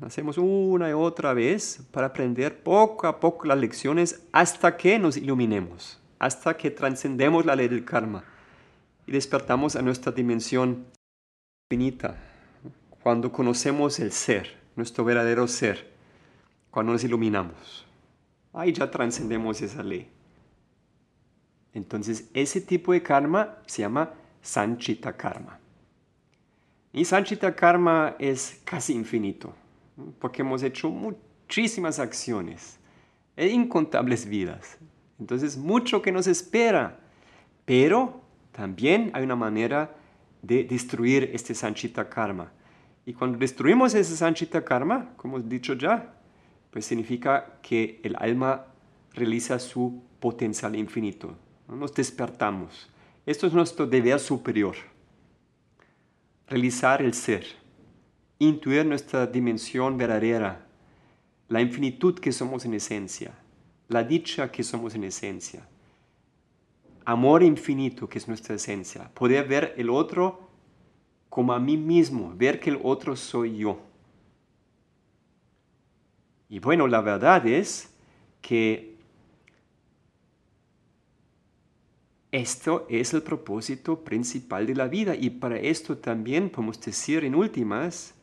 Hacemos 0.00 0.38
una 0.38 0.90
y 0.90 0.92
otra 0.92 1.34
vez 1.34 1.84
para 1.90 2.08
aprender 2.08 2.62
poco 2.62 3.08
a 3.08 3.18
poco 3.18 3.46
las 3.46 3.58
lecciones 3.58 4.22
hasta 4.30 4.76
que 4.76 5.00
nos 5.00 5.16
iluminemos, 5.16 6.00
hasta 6.20 6.56
que 6.56 6.70
trascendemos 6.70 7.44
la 7.44 7.56
ley 7.56 7.66
del 7.66 7.84
karma 7.84 8.35
y 9.06 9.12
despertamos 9.12 9.76
a 9.76 9.82
nuestra 9.82 10.12
dimensión 10.12 10.86
infinita, 11.64 12.16
cuando 13.02 13.30
conocemos 13.30 14.00
el 14.00 14.12
ser, 14.12 14.58
nuestro 14.74 15.04
verdadero 15.04 15.46
ser, 15.46 15.92
cuando 16.70 16.92
nos 16.92 17.04
iluminamos. 17.04 17.86
Ahí 18.52 18.72
ya 18.72 18.90
trascendemos 18.90 19.62
esa 19.62 19.82
ley. 19.82 20.10
Entonces, 21.72 22.28
ese 22.34 22.60
tipo 22.60 22.92
de 22.92 23.02
karma 23.02 23.58
se 23.66 23.82
llama 23.82 24.14
Sanchita 24.42 25.16
Karma. 25.16 25.58
Y 26.92 27.04
Sanchita 27.04 27.54
Karma 27.54 28.16
es 28.18 28.60
casi 28.64 28.94
infinito, 28.94 29.54
porque 30.18 30.40
hemos 30.40 30.62
hecho 30.62 30.88
muchísimas 30.88 31.98
acciones, 31.98 32.78
e 33.36 33.48
incontables 33.48 34.24
vidas. 34.24 34.78
Entonces, 35.20 35.58
mucho 35.58 36.00
que 36.00 36.10
nos 36.10 36.26
espera, 36.26 36.98
pero 37.66 38.22
también 38.56 39.10
hay 39.12 39.22
una 39.22 39.36
manera 39.36 39.94
de 40.40 40.64
destruir 40.64 41.30
este 41.34 41.54
Sanchita 41.54 42.08
Karma. 42.08 42.50
Y 43.04 43.12
cuando 43.12 43.36
destruimos 43.36 43.94
ese 43.94 44.16
Sanchita 44.16 44.64
Karma, 44.64 45.10
como 45.18 45.36
he 45.36 45.42
dicho 45.42 45.74
ya, 45.74 46.14
pues 46.70 46.86
significa 46.86 47.58
que 47.60 48.00
el 48.02 48.16
alma 48.18 48.64
realiza 49.12 49.58
su 49.58 50.02
potencial 50.18 50.74
infinito. 50.74 51.36
Nos 51.68 51.92
despertamos. 51.92 52.88
Esto 53.26 53.46
es 53.46 53.52
nuestro 53.52 53.86
deber 53.86 54.18
superior. 54.18 54.76
Realizar 56.48 57.02
el 57.02 57.12
ser. 57.12 57.44
Intuir 58.38 58.86
nuestra 58.86 59.26
dimensión 59.26 59.98
verdadera. 59.98 60.64
La 61.48 61.60
infinitud 61.60 62.18
que 62.18 62.32
somos 62.32 62.64
en 62.64 62.72
esencia. 62.72 63.32
La 63.88 64.02
dicha 64.02 64.50
que 64.50 64.62
somos 64.62 64.94
en 64.94 65.04
esencia 65.04 65.68
amor 67.06 67.42
infinito 67.42 68.08
que 68.08 68.18
es 68.18 68.28
nuestra 68.28 68.56
esencia, 68.56 69.10
poder 69.14 69.48
ver 69.48 69.74
el 69.78 69.88
otro 69.88 70.50
como 71.30 71.52
a 71.52 71.60
mí 71.60 71.76
mismo, 71.76 72.34
ver 72.36 72.60
que 72.60 72.70
el 72.70 72.80
otro 72.82 73.16
soy 73.16 73.58
yo. 73.58 73.80
Y 76.48 76.58
bueno, 76.58 76.86
la 76.86 77.00
verdad 77.00 77.46
es 77.46 77.92
que 78.40 78.96
esto 82.32 82.86
es 82.90 83.14
el 83.14 83.22
propósito 83.22 84.04
principal 84.04 84.66
de 84.66 84.74
la 84.74 84.88
vida 84.88 85.14
y 85.14 85.30
para 85.30 85.58
esto 85.58 85.98
también 85.98 86.50
podemos 86.50 86.80
decir 86.80 87.24
en 87.24 87.34
últimas, 87.34 88.14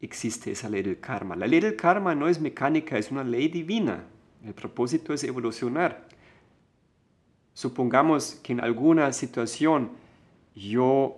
existe 0.00 0.52
esa 0.52 0.68
ley 0.68 0.82
del 0.82 1.00
karma. 1.00 1.36
La 1.36 1.46
ley 1.46 1.60
del 1.60 1.76
karma 1.76 2.14
no 2.14 2.28
es 2.28 2.40
mecánica, 2.40 2.98
es 2.98 3.10
una 3.10 3.24
ley 3.24 3.48
divina. 3.48 4.04
El 4.44 4.54
propósito 4.54 5.12
es 5.12 5.24
evolucionar. 5.24 6.06
Supongamos 7.56 8.34
que 8.42 8.52
en 8.52 8.60
alguna 8.60 9.10
situación 9.14 9.92
yo 10.54 11.16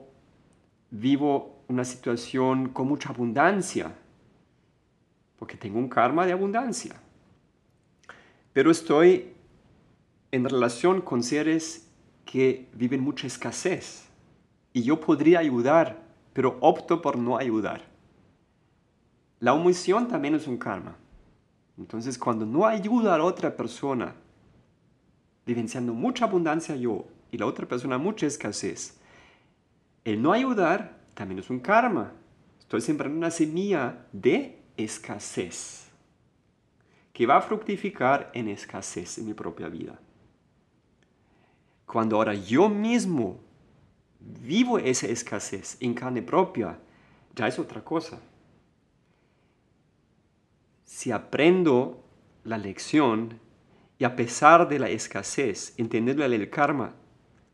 vivo 0.89 1.65
una 1.67 1.85
situación 1.85 2.69
con 2.69 2.87
mucha 2.87 3.09
abundancia, 3.09 3.93
porque 5.37 5.57
tengo 5.57 5.81
un 5.81 5.89
karma 5.89 6.27
de 6.27 6.33
abundancia. 6.33 6.95
Pero 8.53 8.71
estoy 8.71 9.33
en 10.31 10.45
relación 10.45 11.01
con 11.01 11.25
seres 11.25 11.91
que 12.25 12.69
viven 12.73 13.01
mucha 13.01 13.27
escasez 13.27 14.09
y 14.73 14.85
yo 14.85 15.01
podría 15.01 15.41
ayudar, 15.41 15.99
pero 16.35 16.57
opto 16.61 17.03
por 17.03 17.19
no 17.19 17.37
ayudar. 17.37 17.83
La 19.41 19.55
omisión 19.55 20.07
también 20.07 20.37
es 20.37 20.47
un 20.47 20.57
karma. 20.57 20.95
Entonces, 21.77 22.17
cuando 22.17 22.47
no 22.47 22.65
ayuda 22.65 23.17
a 23.17 23.25
otra 23.25 23.57
persona 23.57 24.15
vivenciando 25.49 25.95
mucha 25.95 26.27
abundancia 26.27 26.77
yo 26.77 27.07
y 27.33 27.39
la 27.39 27.47
otra 27.47 27.67
persona 27.67 27.97
mucha 27.97 28.27
escasez. 28.27 28.99
El 30.05 30.21
no 30.21 30.33
ayudar 30.33 30.99
también 31.15 31.39
es 31.39 31.49
un 31.49 31.59
karma. 31.59 32.13
Estoy 32.61 32.83
sembrando 32.83 33.17
una 33.17 33.31
semilla 33.31 34.07
de 34.13 34.59
escasez 34.77 35.89
que 37.15 37.25
va 37.25 37.39
a 37.39 37.41
fructificar 37.41 38.31
en 38.35 38.49
escasez 38.49 39.17
en 39.17 39.27
mi 39.27 39.33
propia 39.33 39.69
vida. 39.69 39.99
Cuando 41.87 42.17
ahora 42.17 42.35
yo 42.35 42.69
mismo 42.69 43.41
vivo 44.21 44.79
esa 44.79 45.07
escasez 45.07 45.79
en 45.81 45.95
carne 45.95 46.21
propia, 46.21 46.79
ya 47.35 47.49
es 47.49 47.59
otra 47.59 47.83
cosa. 47.83 48.21
Si 50.85 51.11
aprendo 51.11 52.05
la 52.45 52.59
lección 52.59 53.48
y 53.99 54.05
a 54.05 54.15
pesar 54.15 54.69
de 54.69 54.79
la 54.79 54.89
escasez, 54.89 55.75
entenderle 55.77 56.37
el 56.37 56.49
karma, 56.51 56.95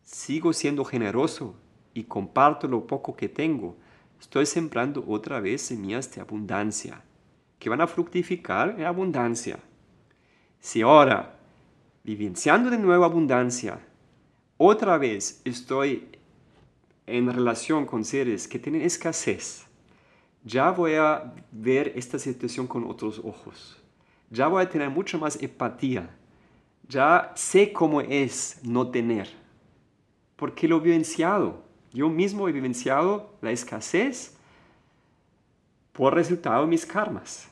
sigo 0.03 0.53
siendo 0.53 0.85
generoso 0.85 1.57
y 1.95 2.05
comparto 2.05 2.69
lo 2.69 2.87
poco 2.87 3.17
que 3.17 3.31
tengo. 3.31 3.77
Estoy 4.21 4.45
sembrando 4.45 5.03
otra 5.09 5.41
vez 5.41 5.63
semillas 5.63 6.15
de 6.15 6.21
abundancia, 6.21 7.03
que 7.59 7.71
van 7.71 7.81
a 7.81 7.87
fructificar 7.87 8.75
en 8.79 8.85
abundancia. 8.85 9.59
Si 10.61 10.83
ahora, 10.83 11.39
vivenciando 12.03 12.69
de 12.69 12.79
nuevo 12.79 13.05
abundancia, 13.07 13.81
otra 14.59 14.99
vez 14.99 15.41
estoy 15.45 16.09
en 17.07 17.33
relación 17.33 17.87
con 17.87 18.05
seres 18.05 18.47
que 18.47 18.59
tienen 18.59 18.83
escasez, 18.83 19.67
ya 20.43 20.71
voy 20.71 20.95
a 20.95 21.33
ver 21.51 21.93
esta 21.97 22.19
situación 22.19 22.67
con 22.67 22.85
otros 22.85 23.19
ojos. 23.25 23.79
Ya 24.29 24.47
voy 24.47 24.63
a 24.63 24.69
tener 24.69 24.91
mucha 24.91 25.17
más 25.17 25.43
empatía 25.43 26.11
ya 26.89 27.33
sé 27.35 27.73
cómo 27.73 28.01
es 28.01 28.61
no 28.63 28.89
tener, 28.89 29.29
porque 30.37 30.69
lo 30.69 30.79
he 30.79 30.81
vivenciado. 30.81 31.63
Yo 31.93 32.09
mismo 32.09 32.49
he 32.49 32.53
vivenciado 32.53 33.35
la 33.41 33.53
escasez 33.53 34.37
por 35.93 36.15
resultado 36.15 36.63
de 36.63 36.67
mis 36.67 36.85
karmas. 36.85 37.49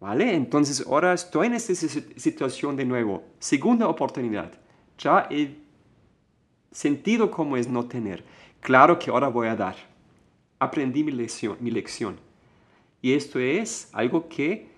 ¿Vale? 0.00 0.34
Entonces 0.34 0.84
ahora 0.86 1.12
estoy 1.12 1.48
en 1.48 1.54
esta 1.54 1.74
situación 1.74 2.76
de 2.76 2.84
nuevo. 2.84 3.24
Segunda 3.38 3.88
oportunidad. 3.88 4.52
Ya 4.96 5.26
he 5.30 5.56
sentido 6.70 7.30
cómo 7.30 7.56
es 7.56 7.68
no 7.68 7.86
tener. 7.86 8.24
Claro 8.60 8.98
que 8.98 9.10
ahora 9.10 9.28
voy 9.28 9.48
a 9.48 9.56
dar. 9.56 9.76
Aprendí 10.58 11.02
mi 11.02 11.12
lección. 11.12 11.56
Mi 11.60 11.70
lección. 11.70 12.18
Y 13.02 13.12
esto 13.12 13.38
es 13.38 13.88
algo 13.92 14.28
que 14.28 14.68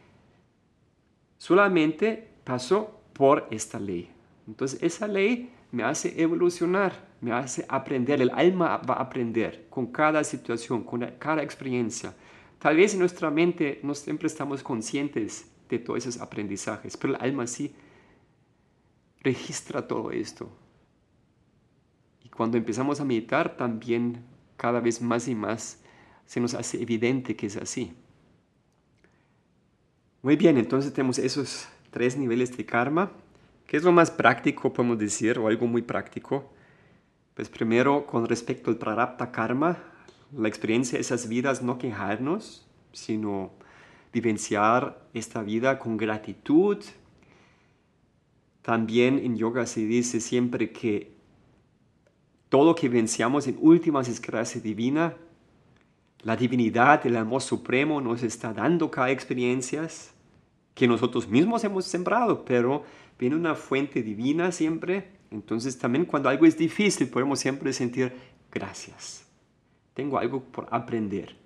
solamente 1.37 2.30
pasó 2.51 3.01
por 3.13 3.47
esta 3.53 3.79
ley. 3.79 4.11
Entonces 4.49 4.83
esa 4.83 5.07
ley 5.07 5.53
me 5.71 5.85
hace 5.85 6.21
evolucionar, 6.21 6.93
me 7.21 7.31
hace 7.31 7.65
aprender, 7.69 8.21
el 8.21 8.31
alma 8.31 8.79
va 8.79 8.95
a 8.95 9.03
aprender 9.03 9.69
con 9.71 9.87
cada 9.93 10.25
situación, 10.25 10.83
con 10.83 11.07
cada 11.21 11.45
experiencia. 11.45 12.13
Tal 12.59 12.77
vez 12.77 12.93
en 12.93 12.99
nuestra 12.99 13.31
mente 13.31 13.79
no 13.85 13.95
siempre 13.95 14.27
estamos 14.27 14.65
conscientes 14.65 15.49
de 15.69 15.79
todos 15.79 16.01
esos 16.01 16.21
aprendizajes, 16.21 16.97
pero 16.97 17.15
el 17.15 17.23
alma 17.23 17.47
sí 17.47 17.73
registra 19.21 19.87
todo 19.87 20.11
esto. 20.11 20.51
Y 22.25 22.31
cuando 22.31 22.57
empezamos 22.57 22.99
a 22.99 23.05
meditar 23.05 23.57
también 23.57 24.25
cada 24.57 24.81
vez 24.81 25.01
más 25.01 25.29
y 25.29 25.37
más 25.37 25.79
se 26.27 26.41
nos 26.41 26.55
hace 26.55 26.83
evidente 26.83 27.37
que 27.37 27.47
es 27.47 27.57
así. 27.57 27.93
Muy 30.21 30.35
bien, 30.35 30.59
entonces 30.59 30.93
tenemos 30.93 31.21
esos 31.21 31.69
tres 31.91 32.17
niveles 32.17 32.57
de 32.57 32.65
karma. 32.65 33.11
¿Qué 33.67 33.77
es 33.77 33.85
lo 33.85 33.93
más 33.93 34.11
práctico, 34.11 34.73
podemos 34.73 34.99
decir, 34.99 35.39
o 35.39 35.49
algo 35.49 35.67
muy 35.67 35.83
práctico? 35.83 36.51
Pues 37.35 37.49
primero, 37.49 38.07
con 38.07 38.27
respecto 38.27 38.71
al 38.71 38.77
prarabdha 38.77 39.31
karma, 39.31 39.79
la 40.37 40.49
experiencia 40.49 40.97
de 40.97 41.03
esas 41.03 41.29
vidas, 41.29 41.63
no 41.63 41.79
quejarnos, 41.79 42.67
sino 42.93 43.53
vivenciar 44.13 45.01
esta 45.15 45.43
vida 45.43 45.79
con 45.79 45.97
gratitud. 45.97 46.79
También 48.63 49.19
en 49.19 49.37
yoga 49.37 49.67
se 49.67 49.81
dice 49.81 50.21
siempre 50.21 50.73
que 50.73 51.13
todo 52.49 52.65
lo 52.65 52.75
que 52.75 52.89
vivenciamos 52.89 53.47
en 53.47 53.57
últimas 53.61 54.09
es 54.09 54.21
gracia 54.21 54.61
divina. 54.61 55.15
La 56.23 56.37
divinidad, 56.37 57.07
el 57.07 57.17
amor 57.17 57.41
supremo 57.41 58.01
nos 58.01 58.23
está 58.23 58.53
dando 58.53 58.91
cada 58.91 59.11
experiencia 59.11 59.89
que 60.75 60.87
nosotros 60.89 61.29
mismos 61.29 61.65
hemos 61.65 61.85
sembrado, 61.85 62.45
pero 62.45 62.85
viene 63.19 63.37
una 63.37 63.55
fuente 63.55 64.03
divina 64.03 64.53
siempre. 64.53 65.09
Entonces 65.31 65.79
también 65.79 66.05
cuando 66.05 66.29
algo 66.29 66.47
es 66.47 66.57
difícil 66.57 67.09
podemos 67.09 67.39
siempre 67.39 67.73
sentir 67.73 68.13
gracias. 68.51 69.27
Tengo 69.95 70.19
algo 70.19 70.43
por 70.43 70.67
aprender. 70.71 71.37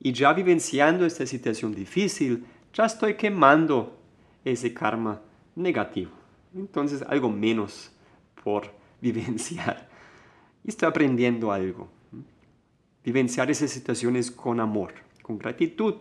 Y 0.00 0.12
ya 0.12 0.32
vivenciando 0.32 1.04
esta 1.04 1.26
situación 1.26 1.74
difícil, 1.74 2.44
ya 2.72 2.86
estoy 2.86 3.14
quemando 3.14 3.98
ese 4.44 4.72
karma 4.72 5.20
negativo. 5.54 6.12
Entonces 6.54 7.02
algo 7.02 7.28
menos 7.28 7.90
por 8.42 8.72
vivenciar. 9.00 9.88
Y 10.64 10.70
estoy 10.70 10.88
aprendiendo 10.88 11.52
algo. 11.52 11.88
Vivenciar 13.04 13.50
esas 13.50 13.70
situaciones 13.70 14.30
con 14.30 14.60
amor, 14.60 14.94
con 15.22 15.38
gratitud 15.38 15.94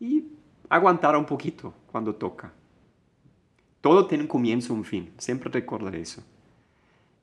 y 0.00 0.24
aguantar 0.68 1.16
un 1.16 1.24
poquito 1.24 1.74
cuando 1.90 2.14
toca. 2.14 2.52
Todo 3.80 4.06
tiene 4.06 4.24
un 4.24 4.28
comienzo 4.28 4.74
un 4.74 4.84
fin, 4.84 5.12
siempre 5.18 5.50
recordar 5.50 5.94
eso. 5.94 6.22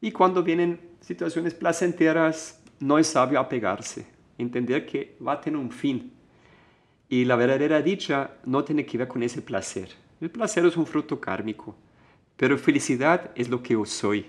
Y 0.02 0.12
cuando 0.12 0.44
vienen 0.44 0.80
situaciones 1.02 1.54
placenteras, 1.54 2.62
no 2.80 2.98
es 2.98 3.08
sabio 3.08 3.40
apegarse, 3.40 4.06
entender 4.38 4.86
que 4.86 5.18
va 5.26 5.34
a 5.34 5.42
tener 5.42 5.60
un 5.60 5.72
fin. 5.72 6.12
Y 7.10 7.26
la 7.26 7.36
verdadera 7.36 7.82
dicha 7.82 8.32
no 8.46 8.64
tiene 8.64 8.86
que 8.86 8.98
ver 8.98 9.08
con 9.08 9.24
ese 9.24 9.42
placer. 9.42 9.90
El 10.20 10.30
placer 10.30 10.66
es 10.66 10.78
un 10.78 10.86
fruto 10.86 11.20
kármico, 11.20 11.76
pero 12.38 12.58
felicidad 12.58 13.32
es 13.36 13.50
lo 13.50 13.62
que 13.62 13.74
yo 13.74 13.86
soy. 13.86 14.26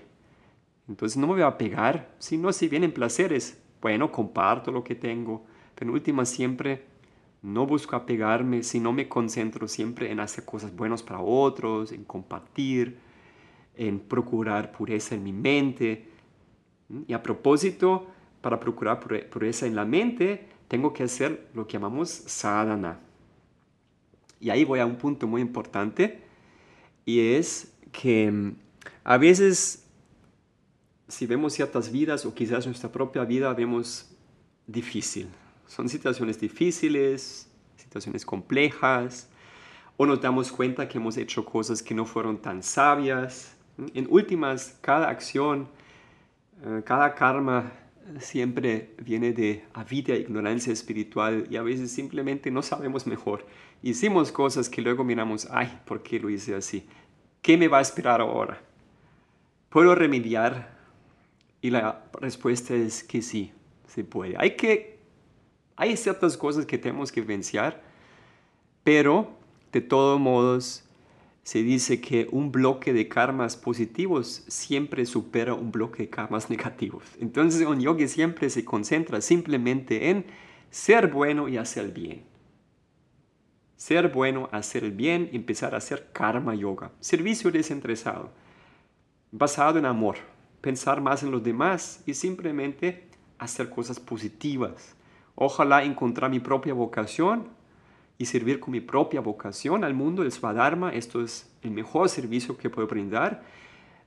Entonces 0.87 1.17
no 1.17 1.27
me 1.27 1.33
voy 1.33 1.41
a 1.41 1.47
apegar, 1.47 2.13
sino 2.19 2.51
si 2.53 2.67
vienen 2.67 2.93
placeres, 2.93 3.61
bueno, 3.81 4.11
comparto 4.11 4.71
lo 4.71 4.83
que 4.83 4.95
tengo, 4.95 5.45
pero 5.73 5.89
en 5.89 5.95
última 5.95 6.25
siempre 6.25 6.85
no 7.45 7.67
busco 7.67 7.95
apegarme, 7.95 8.63
sino 8.63 8.91
me 8.91 9.07
concentro 9.07 9.67
siempre 9.67 10.11
en 10.11 10.19
hacer 10.19 10.45
cosas 10.45 10.75
buenas 10.75 11.03
para 11.03 11.19
otros, 11.19 11.91
en 11.91 12.03
compartir, 12.03 12.97
en 13.75 13.99
procurar 13.99 14.71
pureza 14.71 15.13
en 15.13 15.23
mi 15.23 15.31
mente. 15.31 16.07
Y 17.07 17.13
a 17.13 17.21
propósito, 17.21 18.07
para 18.41 18.59
procurar 18.59 18.99
pureza 19.29 19.67
en 19.67 19.75
la 19.75 19.85
mente, 19.85 20.47
tengo 20.67 20.91
que 20.91 21.03
hacer 21.03 21.47
lo 21.53 21.67
que 21.67 21.73
llamamos 21.73 22.09
sadhana. 22.09 22.99
Y 24.39 24.49
ahí 24.49 24.65
voy 24.65 24.79
a 24.79 24.85
un 24.87 24.95
punto 24.95 25.27
muy 25.27 25.41
importante, 25.41 26.23
y 27.05 27.19
es 27.19 27.71
que 27.91 28.31
mm, 28.31 28.55
a 29.03 29.17
veces, 29.17 29.85
si 31.07 31.27
vemos 31.27 31.53
ciertas 31.53 31.91
vidas 31.91 32.25
o 32.25 32.33
quizás 32.33 32.65
nuestra 32.65 32.91
propia 32.91 33.23
vida, 33.23 33.53
vemos 33.53 34.11
difícil, 34.65 35.27
son 35.67 35.89
situaciones 35.89 36.39
difíciles, 36.39 37.49
situaciones 37.75 38.25
complejas, 38.25 39.29
o 39.97 40.05
nos 40.05 40.21
damos 40.21 40.51
cuenta 40.51 40.87
que 40.87 40.97
hemos 40.97 41.17
hecho 41.17 41.45
cosas 41.45 41.81
que 41.81 41.93
no 41.93 42.05
fueron 42.05 42.41
tan 42.41 42.61
sabias. 42.61 43.55
En 43.93 44.07
últimas, 44.09 44.77
cada 44.81 45.09
acción, 45.09 45.69
eh, 46.63 46.81
cada 46.85 47.15
karma 47.15 47.71
siempre 48.19 48.93
viene 48.99 49.33
de 49.33 49.63
vida 49.89 50.15
ignorancia 50.15 50.71
espiritual 50.71 51.47
y 51.49 51.57
a 51.57 51.63
veces 51.63 51.91
simplemente 51.91 52.51
no 52.51 52.61
sabemos 52.61 53.07
mejor. 53.07 53.45
Hicimos 53.81 54.31
cosas 54.31 54.69
que 54.69 54.81
luego 54.81 55.03
miramos, 55.03 55.47
ay, 55.51 55.79
¿por 55.85 56.03
qué 56.03 56.19
lo 56.19 56.29
hice 56.29 56.55
así? 56.55 56.87
¿Qué 57.41 57.57
me 57.57 57.67
va 57.67 57.79
a 57.79 57.81
esperar 57.81 58.21
ahora? 58.21 58.61
¿Puedo 59.69 59.95
remediar? 59.95 60.75
Y 61.61 61.71
la 61.71 62.05
respuesta 62.21 62.75
es 62.75 63.03
que 63.03 63.21
sí, 63.21 63.51
se 63.87 64.03
puede. 64.03 64.35
Hay, 64.37 64.55
que, 64.55 64.94
hay 65.75 65.97
ciertas 65.97 66.37
cosas 66.37 66.65
que 66.65 66.77
tenemos 66.77 67.11
que 67.11 67.21
vencer, 67.21 67.81
pero 68.83 69.29
de 69.71 69.81
todos 69.81 70.19
modos 70.19 70.83
se 71.43 71.61
dice 71.61 72.01
que 72.01 72.27
un 72.31 72.51
bloque 72.51 72.91
de 72.91 73.07
karmas 73.07 73.55
positivos 73.55 74.43
siempre 74.47 75.05
supera 75.05 75.53
un 75.53 75.71
bloque 75.71 76.03
de 76.03 76.09
karmas 76.09 76.49
negativos. 76.49 77.03
Entonces 77.19 77.65
un 77.67 77.79
yogi 77.79 78.07
siempre 78.07 78.49
se 78.49 78.65
concentra 78.65 79.21
simplemente 79.21 80.09
en 80.09 80.25
ser 80.71 81.07
bueno 81.07 81.47
y 81.47 81.57
hacer 81.57 81.91
bien. 81.91 82.23
Ser 83.77 84.09
bueno, 84.09 84.49
hacer 84.51 84.83
el 84.83 84.91
bien, 84.91 85.29
empezar 85.33 85.75
a 85.75 85.77
hacer 85.77 86.09
karma 86.13 86.55
yoga, 86.55 86.91
servicio 86.99 87.51
desinteresado, 87.51 88.31
basado 89.31 89.77
en 89.77 89.85
amor, 89.85 90.15
pensar 90.61 91.01
más 91.01 91.21
en 91.21 91.29
los 91.29 91.43
demás 91.43 92.01
y 92.07 92.13
simplemente 92.13 93.07
hacer 93.37 93.69
cosas 93.69 93.99
positivas. 93.99 94.95
Ojalá 95.35 95.83
encontrar 95.83 96.31
mi 96.31 96.39
propia 96.39 96.73
vocación 96.73 97.49
y 98.17 98.25
servir 98.25 98.59
con 98.59 98.71
mi 98.71 98.79
propia 98.79 99.19
vocación 99.19 99.83
al 99.83 99.93
mundo, 99.93 100.23
el 100.23 100.31
Swadharma, 100.31 100.91
esto 100.93 101.21
es 101.21 101.51
el 101.61 101.71
mejor 101.71 102.07
servicio 102.07 102.57
que 102.57 102.69
puedo 102.69 102.87
brindar, 102.87 103.43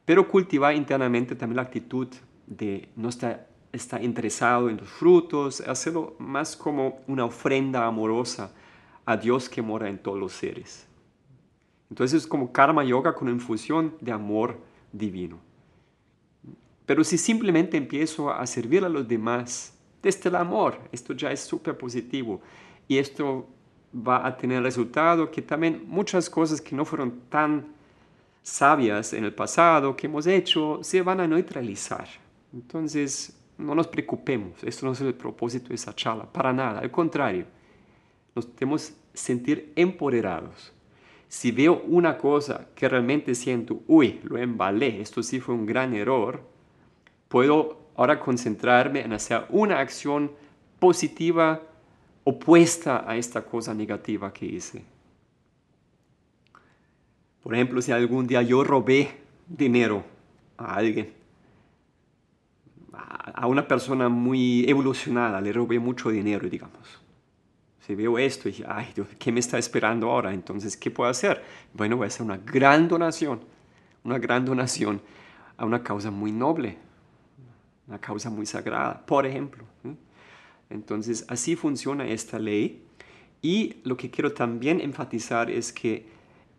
pero 0.07 0.27
cultivar 0.27 0.75
internamente 0.75 1.35
también 1.35 1.57
la 1.57 1.62
actitud 1.62 2.09
de 2.47 2.88
no 2.97 3.11
estar, 3.11 3.47
estar 3.73 4.03
interesado 4.03 4.71
en 4.71 4.79
los 4.79 4.88
frutos, 4.88 5.61
hacerlo 5.61 6.17
más 6.19 6.57
como 6.57 7.01
una 7.07 7.27
ofrenda 7.27 7.85
amorosa 7.85 8.55
a 9.05 9.17
Dios 9.19 9.51
que 9.51 9.61
mora 9.61 9.88
en 9.91 9.99
todos 9.99 10.19
los 10.19 10.33
seres. 10.33 10.87
Entonces 11.91 12.23
es 12.23 12.27
como 12.27 12.53
karma 12.53 12.85
yoga 12.85 13.14
con 13.14 13.29
infusión 13.29 13.95
de 14.01 14.12
amor 14.12 14.59
divino. 14.93 15.38
Pero 16.87 17.05
si 17.05 17.19
simplemente 17.19 17.77
empiezo 17.77 18.31
a 18.31 18.47
servir 18.47 18.85
a 18.85 18.88
los 18.88 19.07
demás 19.07 19.78
desde 20.03 20.29
el 20.29 20.37
amor, 20.37 20.79
esto 20.93 21.13
ya 21.13 21.33
es 21.33 21.41
súper 21.41 21.77
positivo. 21.77 22.41
Y 22.87 22.99
esto 22.99 23.47
va 23.95 24.27
a 24.27 24.37
tener 24.37 24.63
resultado 24.63 25.31
que 25.31 25.43
también 25.43 25.85
muchas 25.87 26.29
cosas 26.29 26.61
que 26.61 26.77
no 26.77 26.85
fueron 26.85 27.23
tan 27.29 27.67
sabias 28.43 29.13
en 29.13 29.25
el 29.25 29.35
pasado 29.35 29.95
que 29.95 30.07
hemos 30.07 30.27
hecho 30.27 30.79
se 30.83 31.03
van 31.03 31.21
a 31.21 31.27
neutralizar. 31.27 32.09
Entonces, 32.53 33.39
no 33.59 33.75
nos 33.75 33.89
preocupemos, 33.89 34.63
esto 34.63 34.87
no 34.87 34.93
es 34.93 35.01
el 35.01 35.15
propósito 35.15 35.69
de 35.69 35.75
esa 35.75 35.95
charla, 35.95 36.25
para 36.25 36.53
nada, 36.53 36.79
al 36.79 36.91
contrario, 36.91 37.45
nos 38.35 38.55
tenemos 38.55 38.93
sentir 39.13 39.73
empoderados. 39.75 40.73
Si 41.27 41.51
veo 41.51 41.83
una 41.87 42.17
cosa 42.17 42.69
que 42.75 42.89
realmente 42.89 43.35
siento, 43.35 43.83
uy, 43.87 44.21
lo 44.23 44.39
embalé, 44.39 45.01
esto 45.01 45.23
sí 45.23 45.41
fue 45.41 45.55
un 45.55 45.67
gran 45.67 45.93
error, 45.95 46.41
puedo 47.29 47.88
ahora 47.99 48.21
concentrarme 48.21 49.01
en 49.01 49.13
hacer 49.13 49.45
una 49.49 49.81
acción 49.81 50.31
positiva 50.79 51.61
opuesta 52.23 53.05
a 53.05 53.17
esta 53.17 53.43
cosa 53.43 53.75
negativa 53.75 54.33
que 54.33 54.47
hice. 54.47 54.85
Por 57.43 57.55
ejemplo, 57.57 57.83
si 57.83 57.91
algún 57.91 58.29
día 58.29 58.41
yo 58.43 58.63
robé 58.63 59.11
dinero 59.49 60.05
a 60.57 60.77
alguien, 60.77 61.13
a 62.93 63.47
una 63.49 63.67
persona 63.67 64.09
muy 64.09 64.65
evolucionada, 64.69 65.41
le 65.41 65.53
robé 65.53 65.81
mucho 65.81 66.11
dinero, 66.11 66.49
digamos. 66.49 67.01
Si 67.81 67.97
veo 67.97 68.17
esto 68.17 68.49
y 68.49 68.63
ay, 68.69 68.93
Dios, 68.95 69.09
¿qué 69.19 69.33
me 69.33 69.41
está 69.41 69.59
esperando 69.59 70.09
ahora? 70.09 70.33
Entonces, 70.33 70.77
¿qué 70.77 70.93
puedo 70.93 71.11
hacer? 71.11 71.43
Bueno, 71.75 71.97
voy 71.97 72.05
a 72.05 72.09
hacer 72.09 72.25
una 72.25 72.37
gran 72.37 72.87
donación, 72.87 73.41
una 74.05 74.21
gran 74.21 74.45
donación 74.45 75.01
a 75.57 75.65
una 75.65 75.83
causa 75.83 76.13
muy 76.13 76.31
noble, 76.31 76.79
una 77.88 77.98
causa 77.98 78.31
muy 78.31 78.46
sagrada, 78.46 79.05
por 79.05 79.27
ejemplo. 79.27 79.64
Entonces, 80.70 81.24
así 81.29 81.57
funciona 81.57 82.07
esta 82.07 82.38
ley. 82.38 82.85
Y 83.40 83.77
lo 83.85 83.96
que 83.96 84.11
quiero 84.11 84.33
también 84.33 84.81
enfatizar 84.81 85.51
es 85.51 85.72
que 85.72 86.07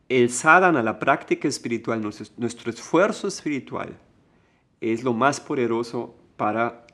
el 0.09 0.31
sadhana, 0.31 0.81
la 0.81 0.97
práctica 0.97 1.47
espiritual, 1.47 2.01
nuestro, 2.01 2.71
esfuerzo 2.71 3.27
espiritual, 3.27 3.95
es 4.81 5.03
lo 5.03 5.13
más 5.13 5.39
poderoso 5.39 6.15
para 6.35 6.87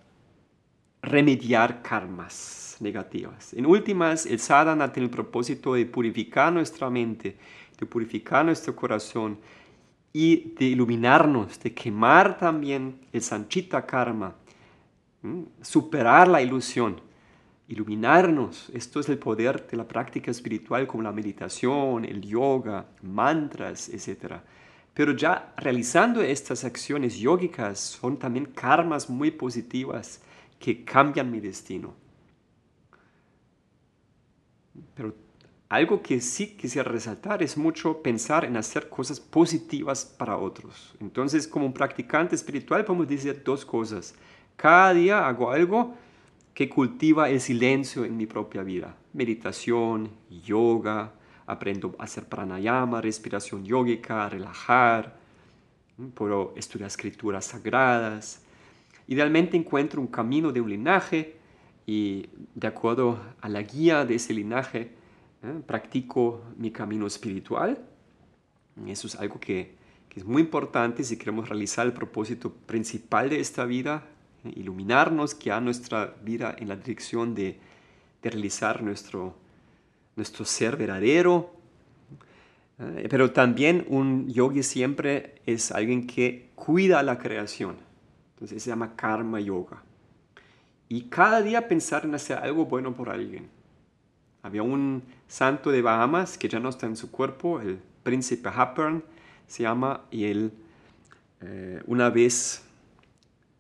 remediar 1.02 1.82
karmas 1.82 2.76
negativas. 2.82 3.54
En 3.54 3.66
últimas, 3.66 4.26
el 4.26 4.40
sadhana 4.40 4.92
tiene 4.92 5.06
el 5.06 5.12
propósito 5.12 5.76
de 5.76 5.86
purificar 5.86 6.52
nuestra 6.52 6.90
mente, 6.90 7.38
de 7.80 7.86
purificar 7.86 8.44
nuestro 8.44 8.76
corazón 8.76 9.38
y 10.18 10.54
de 10.58 10.64
iluminarnos, 10.64 11.60
de 11.60 11.74
quemar 11.74 12.38
también 12.38 13.02
el 13.12 13.22
sanchita 13.22 13.86
karma, 13.86 14.34
superar 15.62 16.30
la 16.30 16.42
ilusión, 16.42 17.02
iluminarnos. 17.68 18.70
Esto 18.74 19.02
es 19.02 19.10
el 19.10 19.18
poder 19.18 19.68
de 19.68 19.76
la 19.76 19.86
práctica 19.86 20.32
espiritual 20.32 20.88
como 20.88 21.04
la 21.04 21.12
meditación, 21.12 22.06
el 22.06 22.22
yoga, 22.22 22.86
mantras, 23.02 23.90
etc. 23.90 24.36
Pero 24.94 25.12
ya 25.12 25.54
realizando 25.58 26.22
estas 26.22 26.64
acciones 26.64 27.18
yógicas 27.18 27.78
son 27.78 28.18
también 28.18 28.46
karmas 28.46 29.10
muy 29.10 29.32
positivas 29.32 30.22
que 30.58 30.86
cambian 30.86 31.30
mi 31.30 31.42
destino. 31.42 31.94
Pero 34.96 35.14
algo 35.76 36.02
que 36.02 36.22
sí 36.22 36.56
quisiera 36.58 36.90
resaltar 36.90 37.44
es 37.44 37.58
mucho 37.58 38.02
pensar 38.02 38.46
en 38.46 38.58
hacer 38.58 38.90
cosas 38.90 39.20
positivas 39.20 40.06
para 40.06 40.38
otros. 40.38 40.96
Entonces, 41.00 41.48
como 41.48 41.66
un 41.66 41.74
practicante 41.74 42.36
espiritual 42.36 42.86
podemos 42.86 43.08
decir 43.08 43.42
dos 43.44 43.66
cosas 43.66 44.16
cada 44.56 44.94
día 44.94 45.28
hago 45.28 45.52
algo 45.52 45.96
que 46.54 46.70
cultiva 46.70 47.30
el 47.30 47.42
silencio 47.42 48.06
en 48.06 48.16
mi 48.16 48.26
propia 48.26 48.64
vida. 48.64 48.96
Meditación, 49.14 50.10
yoga, 50.30 51.12
aprendo 51.46 51.96
a 52.00 52.04
hacer 52.04 52.26
pranayama, 52.26 53.02
respiración 53.02 53.66
yógica, 53.66 54.30
relajar, 54.30 55.18
puedo 56.14 56.54
estudiar 56.56 56.88
escrituras 56.88 57.46
sagradas. 57.46 58.42
Idealmente 59.08 59.58
encuentro 59.58 60.00
un 60.00 60.08
camino 60.08 60.52
de 60.52 60.62
un 60.62 60.70
linaje 60.70 61.36
y 61.86 62.28
de 62.56 62.68
acuerdo 62.68 63.20
a 63.42 63.50
la 63.50 63.62
guía 63.62 64.06
de 64.06 64.16
ese 64.16 64.34
linaje 64.34 64.92
¿eh? 65.46 65.62
practico 65.66 66.44
mi 66.58 66.72
camino 66.72 67.08
espiritual. 67.08 67.80
Eso 68.88 69.08
es 69.08 69.16
algo 69.16 69.40
que, 69.40 69.76
que 70.10 70.20
es 70.20 70.26
muy 70.26 70.42
importante 70.42 71.04
si 71.04 71.18
queremos 71.18 71.48
realizar 71.50 71.86
el 71.86 71.94
propósito 71.94 72.52
principal 72.52 73.30
de 73.30 73.40
esta 73.40 73.66
vida, 73.66 74.04
iluminarnos, 74.44 75.38
guiar 75.38 75.62
nuestra 75.62 76.16
vida 76.22 76.56
en 76.58 76.68
la 76.70 76.76
dirección 76.76 77.34
de, 77.36 77.60
realizar 78.22 78.82
nuestro, 78.82 79.36
nuestro 80.16 80.46
ser 80.46 80.78
verdadero. 80.78 81.54
Eh, 82.80 83.08
pero 83.08 83.32
también 83.32 83.86
un 83.88 84.28
yogi 84.28 84.64
siempre 84.64 85.42
es 85.46 85.72
alguien 85.72 86.08
que 86.08 86.50
cuida 86.56 87.04
la 87.04 87.20
creación. 87.20 87.78
Entonces 88.34 88.64
se 88.64 88.70
llama 88.70 88.96
karma 88.96 89.40
yoga. 89.40 89.84
Y 90.90 91.04
cada 91.04 91.42
día 91.42 91.68
pensar 91.68 92.04
en 92.06 92.16
hacer 92.16 92.38
algo 92.38 92.66
bueno 92.66 92.96
por 92.96 93.10
alguien. 93.10 93.48
Había 94.42 94.64
un 94.64 95.04
santo 95.28 95.72
de 95.72 95.82
Bahamas 95.82 96.38
que 96.38 96.50
ya 96.50 96.60
no 96.60 96.70
está 96.70 96.86
en 96.86 96.96
su 96.96 97.12
cuerpo, 97.12 97.60
el 97.60 97.80
príncipe 98.04 98.50
Hapern 98.54 99.04
se 99.48 99.64
llama, 99.64 100.02
y 100.12 100.26
él 100.26 100.52
eh, 101.42 101.82
una 101.86 102.10
vez 102.10 102.64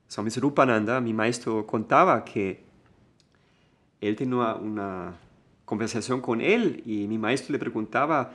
Swami 0.07 0.29
Rupananda, 0.29 1.01
mi 1.01 1.13
maestro, 1.13 1.65
contaba 1.67 2.23
que 2.23 2.63
él 4.01 4.15
tenía 4.15 4.55
una 4.55 5.17
conversación 5.65 6.21
con 6.21 6.41
él 6.41 6.83
y 6.85 7.07
mi 7.07 7.17
maestro 7.17 7.53
le 7.53 7.59
preguntaba, 7.59 8.31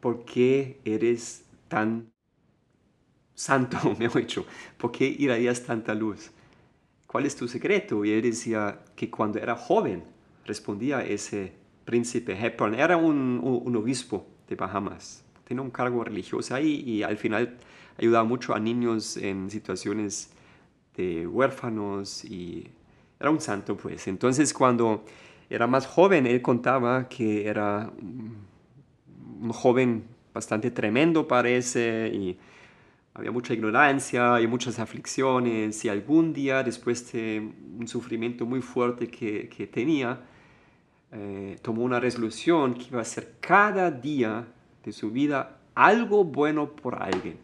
¿por 0.00 0.24
qué 0.24 0.80
eres 0.84 1.44
tan 1.68 2.12
santo, 3.34 3.78
mejor 3.98 4.22
dicho? 4.22 4.46
¿Por 4.76 4.92
qué 4.92 5.06
irradias 5.06 5.64
tanta 5.64 5.94
luz? 5.94 6.30
¿Cuál 7.06 7.26
es 7.26 7.36
tu 7.36 7.46
secreto? 7.46 8.04
Y 8.04 8.12
él 8.12 8.22
decía 8.22 8.80
que 8.96 9.10
cuando 9.10 9.38
era 9.38 9.54
joven, 9.54 10.02
respondía 10.44 11.04
ese 11.04 11.52
príncipe 11.84 12.32
Hepburn, 12.32 12.74
era 12.74 12.96
un, 12.96 13.40
obispo 13.76 14.26
de 14.48 14.56
Bahamas, 14.56 15.24
tenía 15.44 15.62
un 15.62 15.70
cargo 15.70 16.04
religioso 16.04 16.54
ahí 16.54 16.82
y 16.86 17.02
al 17.02 17.16
final 17.16 17.56
ayudaba 17.98 18.24
mucho 18.24 18.54
a 18.54 18.60
niños 18.60 19.16
en 19.16 19.50
situaciones 19.50 20.32
de 20.96 21.26
huérfanos 21.26 22.24
y 22.24 22.68
era 23.18 23.30
un 23.30 23.40
santo 23.40 23.76
pues. 23.76 24.08
Entonces 24.08 24.52
cuando 24.52 25.04
era 25.50 25.66
más 25.66 25.86
joven, 25.86 26.26
él 26.26 26.40
contaba 26.42 27.08
que 27.08 27.46
era 27.46 27.90
un 27.98 29.50
joven 29.52 30.04
bastante 30.32 30.70
tremendo 30.70 31.28
parece 31.28 32.10
y 32.14 32.38
había 33.14 33.30
mucha 33.30 33.52
ignorancia 33.52 34.40
y 34.40 34.46
muchas 34.46 34.78
aflicciones. 34.78 35.84
Y 35.84 35.88
algún 35.88 36.32
día 36.32 36.62
después 36.62 37.12
de 37.12 37.52
un 37.78 37.86
sufrimiento 37.86 38.46
muy 38.46 38.62
fuerte 38.62 39.08
que 39.08 39.70
tenía, 39.72 40.20
eh, 41.12 41.58
tomó 41.60 41.82
una 41.82 42.00
resolución 42.00 42.74
que 42.74 42.84
iba 42.88 42.98
a 42.98 43.02
hacer 43.02 43.34
cada 43.38 43.90
día 43.90 44.46
de 44.82 44.92
su 44.92 45.10
vida 45.10 45.58
algo 45.74 46.24
bueno 46.24 46.74
por 46.74 47.02
alguien, 47.02 47.38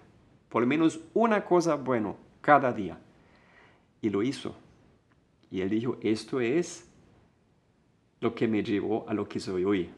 por 0.48 0.62
lo 0.62 0.68
menos 0.68 1.00
una 1.12 1.44
cosa 1.44 1.74
buena 1.74 2.14
cada 2.40 2.72
día. 2.72 2.98
Y 4.00 4.10
lo 4.10 4.22
hizo. 4.22 4.56
Y 5.50 5.60
él 5.60 5.70
dijo, 5.70 5.98
esto 6.00 6.40
es 6.40 6.88
lo 8.20 8.34
que 8.34 8.48
me 8.48 8.62
llevó 8.62 9.08
a 9.08 9.14
lo 9.14 9.28
que 9.28 9.40
soy 9.40 9.64
hoy. 9.64 9.90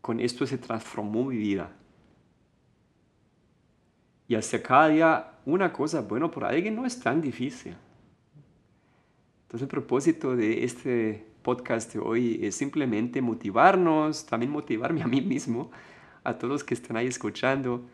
Con 0.00 0.20
esto 0.20 0.46
se 0.46 0.58
transformó 0.58 1.24
mi 1.24 1.36
vida. 1.36 1.72
Y 4.28 4.34
hacer 4.34 4.62
cada 4.62 4.88
día 4.88 5.32
una 5.44 5.72
cosa 5.72 6.00
buena 6.00 6.30
por 6.30 6.44
alguien 6.44 6.76
no 6.76 6.86
es 6.86 6.98
tan 6.98 7.20
difícil. 7.20 7.74
Entonces 9.52 9.66
el 9.66 9.68
propósito 9.68 10.34
de 10.34 10.64
este 10.64 11.26
podcast 11.42 11.92
de 11.92 11.98
hoy 11.98 12.40
es 12.42 12.54
simplemente 12.54 13.20
motivarnos, 13.20 14.24
también 14.24 14.50
motivarme 14.50 15.02
a 15.02 15.06
mí 15.06 15.20
mismo, 15.20 15.70
a 16.24 16.38
todos 16.38 16.50
los 16.50 16.64
que 16.64 16.72
están 16.72 16.96
ahí 16.96 17.06
escuchando, 17.06 17.84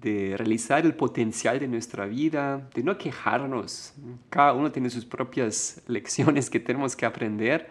de 0.00 0.34
realizar 0.36 0.84
el 0.84 0.94
potencial 0.96 1.60
de 1.60 1.68
nuestra 1.68 2.06
vida, 2.06 2.68
de 2.74 2.82
no 2.82 2.98
quejarnos. 2.98 3.94
Cada 4.28 4.54
uno 4.54 4.72
tiene 4.72 4.90
sus 4.90 5.04
propias 5.04 5.80
lecciones 5.86 6.50
que 6.50 6.58
tenemos 6.58 6.96
que 6.96 7.06
aprender, 7.06 7.70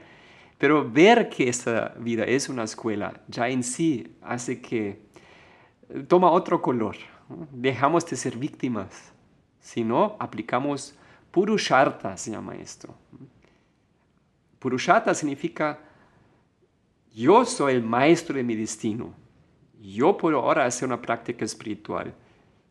pero 0.57 0.89
ver 0.89 1.27
que 1.27 1.49
esta 1.49 1.95
vida 1.99 2.23
es 2.23 2.47
una 2.47 2.63
escuela 2.63 3.23
ya 3.27 3.49
en 3.49 3.63
sí 3.63 4.15
hace 4.21 4.61
que 4.61 5.01
toma 6.07 6.31
otro 6.31 6.61
color. 6.61 6.95
Dejamos 7.51 8.05
de 8.05 8.15
ser 8.15 8.37
víctimas, 8.37 9.11
sino 9.59 10.15
aplicamos 10.17 10.97
Purusharta, 11.33 12.15
se 12.15 12.29
llama 12.29 12.53
esto. 12.53 12.93
Purushata 14.59 15.15
significa 15.15 15.79
yo 17.11 17.43
soy 17.43 17.73
el 17.73 17.81
maestro 17.81 18.35
de 18.35 18.43
mi 18.43 18.55
destino. 18.55 19.15
Yo 19.81 20.15
puedo 20.15 20.37
ahora 20.41 20.65
hacer 20.65 20.87
una 20.87 21.01
práctica 21.01 21.43
espiritual. 21.43 22.13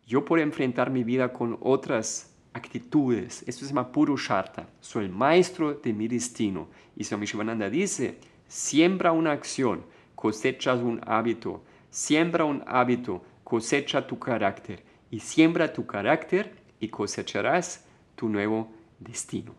Yo 0.07 0.25
puedo 0.25 0.45
enfrentar 0.45 0.91
mi 0.91 1.03
vida 1.03 1.33
con 1.33 1.59
otras 1.61 2.33
actitudes. 2.53 3.43
Esto 3.49 3.65
se 3.65 3.71
llama 3.75 3.91
Purusharta. 3.91 4.69
Soy 4.81 5.07
el 5.07 5.11
maestro 5.11 5.75
de 5.75 5.93
mi 5.93 6.07
destino. 6.07 6.69
Y 6.95 7.03
Swami 7.03 7.27
Shivananda 7.27 7.69
dice, 7.69 8.21
siembra 8.47 9.11
una 9.11 9.33
acción, 9.33 9.85
cosechas 10.15 10.79
un 10.79 11.01
hábito. 11.05 11.65
Siembra 11.91 12.45
un 12.45 12.63
hábito, 12.69 13.25
cosecha 13.43 14.07
tu 14.07 14.21
carácter. 14.21 14.85
Y 15.11 15.19
siembra 15.19 15.73
tu 15.73 15.85
carácter 15.85 16.55
y 16.79 16.89
cosecharás 16.91 17.87
tu 18.15 18.29
nuevo 18.29 18.69
destino. 18.99 19.55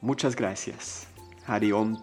Muchas 0.00 0.36
gracias. 0.36 1.08
Hari 1.46 1.72
Om. 1.72 1.96